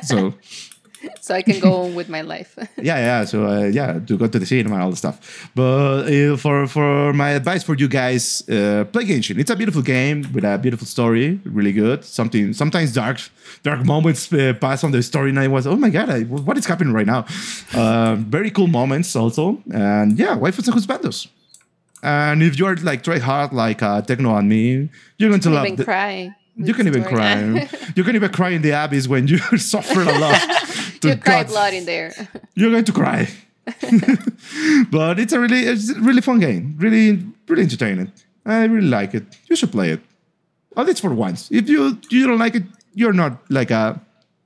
[0.04, 0.34] So
[1.26, 2.58] so I can go on with my life.
[2.78, 3.26] yeah, yeah.
[3.26, 5.50] So uh, yeah, to go to the cinema and all the stuff.
[5.56, 9.38] But uh, for for my advice for you guys, uh, play Genshin.
[9.40, 12.04] It's a beautiful game with a beautiful story, really good.
[12.04, 13.20] Something sometimes dark
[13.64, 16.58] dark moments uh, pass on the story, and I was oh my god, I, what
[16.58, 17.26] is happening right now?
[17.74, 21.28] Uh, very cool moments also, and yeah, waifus and husbandos.
[22.04, 25.66] And if you're like try hard like uh, Techno and me, you're going to love.
[25.66, 26.36] even the- cry.
[26.56, 27.16] you can even story.
[27.16, 27.70] cry.
[27.96, 30.42] you can even cry in the abyss when you suffer a lot.
[31.02, 32.14] To you cry God blood in there.
[32.56, 33.28] you're going to cry.
[34.92, 36.76] but it's a really, it's a really fun game.
[36.78, 38.12] Really, really entertaining.
[38.46, 39.24] I really like it.
[39.50, 40.00] You should play it.
[40.76, 41.52] At least for once.
[41.52, 44.00] If you you don't like it, you're not like a,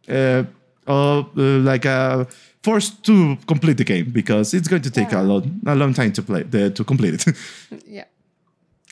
[0.10, 0.43] uh,
[0.88, 2.28] uh, like a
[2.64, 5.22] forced to complete the game because it's going to take a Yeah.
[5.22, 7.38] lot, a long time to play the, to complete it.
[7.88, 8.06] yeah.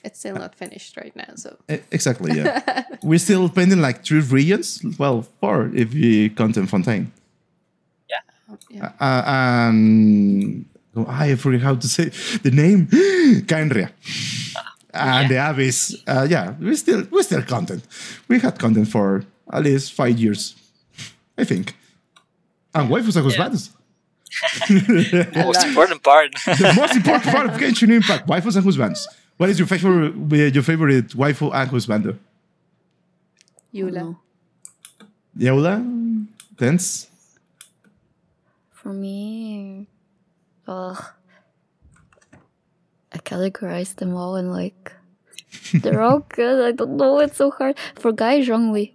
[0.04, 1.58] It's still not finished right now, so
[1.92, 2.36] exactly.
[2.38, 4.84] Yeah, we're still pending like three regions.
[5.00, 7.12] Well, four if we count in Fontaine.
[8.70, 8.92] Yeah.
[9.00, 12.06] uh, and oh, I forget how to say
[12.44, 12.88] the name
[13.48, 13.92] Canria.
[14.94, 17.84] And the Abyss, uh, yeah, we still we still content.
[18.28, 20.56] We had content for at least five years,
[21.36, 21.76] I think.
[22.76, 23.70] And waifus and husbandos.
[25.36, 26.32] Most important part.
[26.46, 29.08] the most important part of Genshin Impact: waifus and husbands.
[29.38, 30.14] What is your favorite
[30.54, 32.20] your favorite waifu and husband?
[33.74, 33.94] Eula.
[33.94, 34.20] No.
[35.56, 36.26] Eula,
[36.58, 37.08] Tens.
[38.84, 39.88] For me,
[40.68, 40.94] uh,
[43.14, 44.92] I categorize them all and like
[45.74, 46.66] they're all good.
[46.68, 47.20] I don't know.
[47.20, 48.94] It's so hard for guy Zhongli.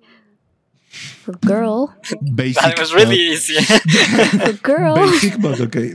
[0.91, 1.95] For girl.
[2.35, 2.63] Basic.
[2.63, 3.55] That was really but- easy.
[4.45, 4.97] For girl.
[4.97, 5.93] basic, but okay.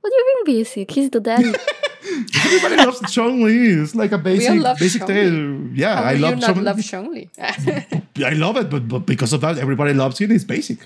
[0.00, 0.90] What do you mean basic?
[0.90, 1.52] He's the daddy.
[2.44, 3.82] Everybody loves Zhongli.
[3.82, 5.06] It's like a basic, love basic Zhongli.
[5.08, 5.76] tale.
[5.76, 6.64] Yeah, How I will love you not Zhongli.
[6.64, 8.24] love Zhongli?
[8.24, 10.30] I love it, but, but because of that, everybody loves it.
[10.32, 10.78] It's basic.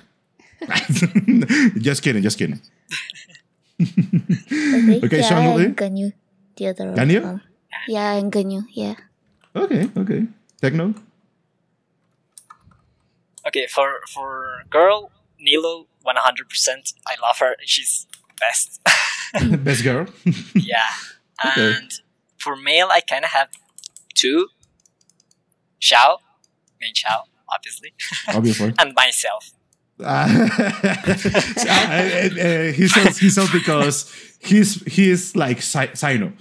[1.81, 2.61] just kidding, just kidding.
[3.81, 5.65] Okay, yeah, Zhongli?
[5.67, 6.13] and Ganyu.
[6.57, 7.23] The other Ganyu?
[7.23, 7.41] one.
[7.89, 8.95] Yeah, and Ganyu, yeah.
[9.57, 10.27] Okay, okay.
[10.61, 10.95] Techno.
[13.47, 15.11] okay, for for girl,
[15.41, 16.93] Nilou, one hundred percent.
[17.07, 17.57] I love her.
[17.65, 18.07] She's
[18.39, 18.81] best.
[19.65, 20.07] Best girl.
[20.55, 20.93] yeah.
[21.45, 21.73] Okay.
[21.75, 21.91] And
[22.37, 23.49] for male, I kind of have
[24.15, 24.49] two.
[25.81, 26.19] Xiao,
[26.81, 27.93] main Xiao, obviously,
[28.29, 28.73] Obviously.
[28.79, 29.51] and myself.
[30.05, 30.29] Uh,
[31.69, 36.33] uh, he says he says because he's he's like Cyno.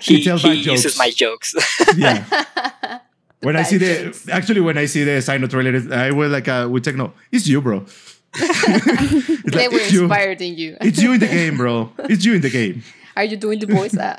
[0.00, 0.98] He, tells he bad uses jokes.
[0.98, 1.54] my jokes.
[1.96, 2.24] Yeah.
[3.44, 6.48] When I Bad see the actually when I see the Cyno trailer, I will like
[6.48, 7.12] uh, with techno.
[7.30, 7.84] It's you, bro.
[8.34, 10.04] It's they like, were it's you.
[10.04, 10.78] inspired in you.
[10.80, 11.92] It's you in the game, bro.
[12.08, 12.82] It's you in the game.
[13.14, 13.94] Are you doing the voice?
[14.00, 14.16] Ah.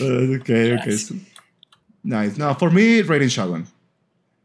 [0.00, 0.90] Uh, okay, okay.
[0.90, 1.08] Yes.
[1.08, 1.14] So-
[2.04, 2.36] nice.
[2.36, 3.66] Now, for me, Raiden Shogun.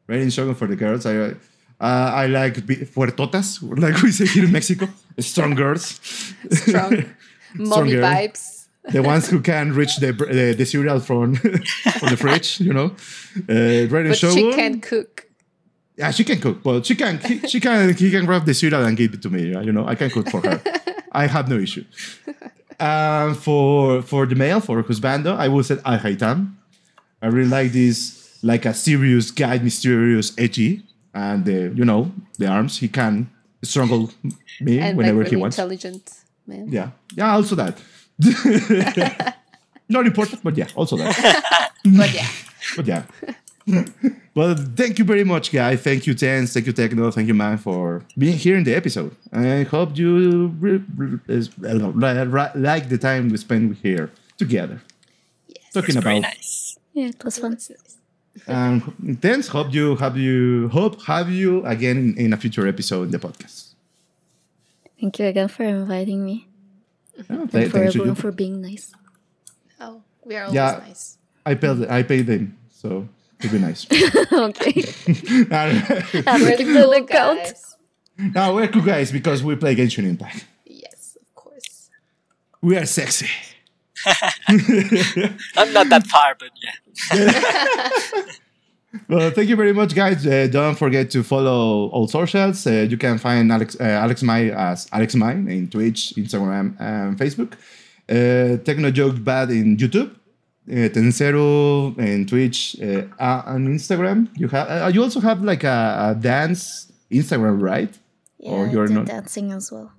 [0.08, 1.06] Raiden Shogun for the girls.
[1.06, 1.36] I uh,
[1.80, 2.56] I like
[2.94, 4.88] fuertotas, like we say here in Mexico.
[5.20, 6.00] Strong girls.
[6.52, 7.06] Strong.
[7.56, 8.68] Mommy vibes.
[8.92, 11.36] the ones who can reach the the, the cereal from
[12.00, 12.96] from the fridge, you know.
[13.50, 14.38] Uh, Raiden But Shogun.
[14.38, 15.28] she can cook.
[15.96, 18.84] Yeah, she can cook, but she can he, she can he can grab the cereal
[18.84, 19.44] and give it to me.
[19.50, 20.62] You know, I can cook for her.
[21.12, 21.86] I have no issue.
[22.80, 26.56] Um, for for the male for Husbando, I will say Alhaitham.
[27.22, 30.84] I really like this, like a serious guy, mysterious, edgy,
[31.14, 32.80] and uh, you know the arms.
[32.80, 33.30] He can
[33.64, 34.12] strangle
[34.62, 35.58] me And like whenever really he wants.
[35.58, 36.12] intelligent
[36.48, 36.68] man.
[36.72, 37.78] Yeah, yeah, also that.
[39.90, 41.72] Not important, but yeah, also that.
[41.98, 42.28] But yeah.
[42.78, 43.04] But yeah.
[44.36, 45.76] well, thank you very much, guy.
[45.76, 46.54] Thank you, Tens.
[46.54, 47.12] Thank you, Techno.
[47.12, 49.12] Thank you, man, for being here in the episode.
[49.34, 54.10] I hope you re- re- is- uh, li- ri- like the time we spend here
[54.38, 54.82] together.
[55.74, 56.78] Talking Very about nice.
[56.94, 57.58] Yeah, it was fun.
[58.34, 58.82] That's nice.
[58.84, 59.48] um, Tens.
[59.50, 63.20] Hope you have you hope have you again in, in a future episode in the
[63.20, 63.74] podcast.
[65.00, 66.48] Thank you again for inviting me.
[67.30, 68.16] Oh, And th- for everyone you.
[68.16, 68.92] for being nice.
[69.80, 70.82] Oh, we are always Yeah.
[70.88, 71.18] nice.
[71.46, 73.08] I paid I paid them, so
[73.40, 73.86] it'd be nice.
[74.32, 74.82] okay.
[75.50, 77.38] now We're Keep the the cool lookout.
[77.38, 77.76] guys.
[78.56, 80.46] we're cool guys because we play Genshin Impact.
[80.66, 81.90] Yes, of course.
[82.62, 83.28] We are sexy.
[85.58, 88.22] I'm not that far, but yeah.
[89.10, 90.26] Well, thank you very much, guys.
[90.26, 92.68] Uh, don't forget to follow all socials.
[92.68, 97.18] Uh, you can find Alex uh, Alex Mai as Alex Mai in Twitch, Instagram, and
[97.18, 97.54] Facebook.
[98.08, 100.12] Uh, Technojokebat in YouTube.
[100.70, 104.28] Uh, Tenzeru in Twitch uh, uh, and Instagram.
[104.38, 104.68] You have.
[104.70, 107.90] Uh, you also have like a, a dance Instagram, right?
[108.38, 109.92] Yeah, Or you're not- dancing as well.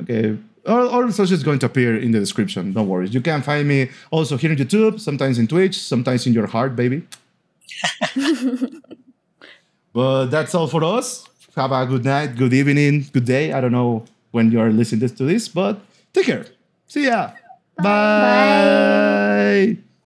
[0.00, 0.38] Okay.
[0.66, 2.72] All, all the socials going to appear in the description.
[2.72, 3.08] Don't worry.
[3.08, 6.74] You can find me also here on YouTube, sometimes in Twitch, sometimes in your heart,
[6.74, 7.02] baby.
[9.92, 11.26] but that's all for us.
[11.56, 13.52] Have a good night, good evening, good day.
[13.52, 15.78] I don't know when you are listening to this, but
[16.12, 16.46] take care.
[16.88, 17.30] See ya.
[17.76, 19.76] Bye.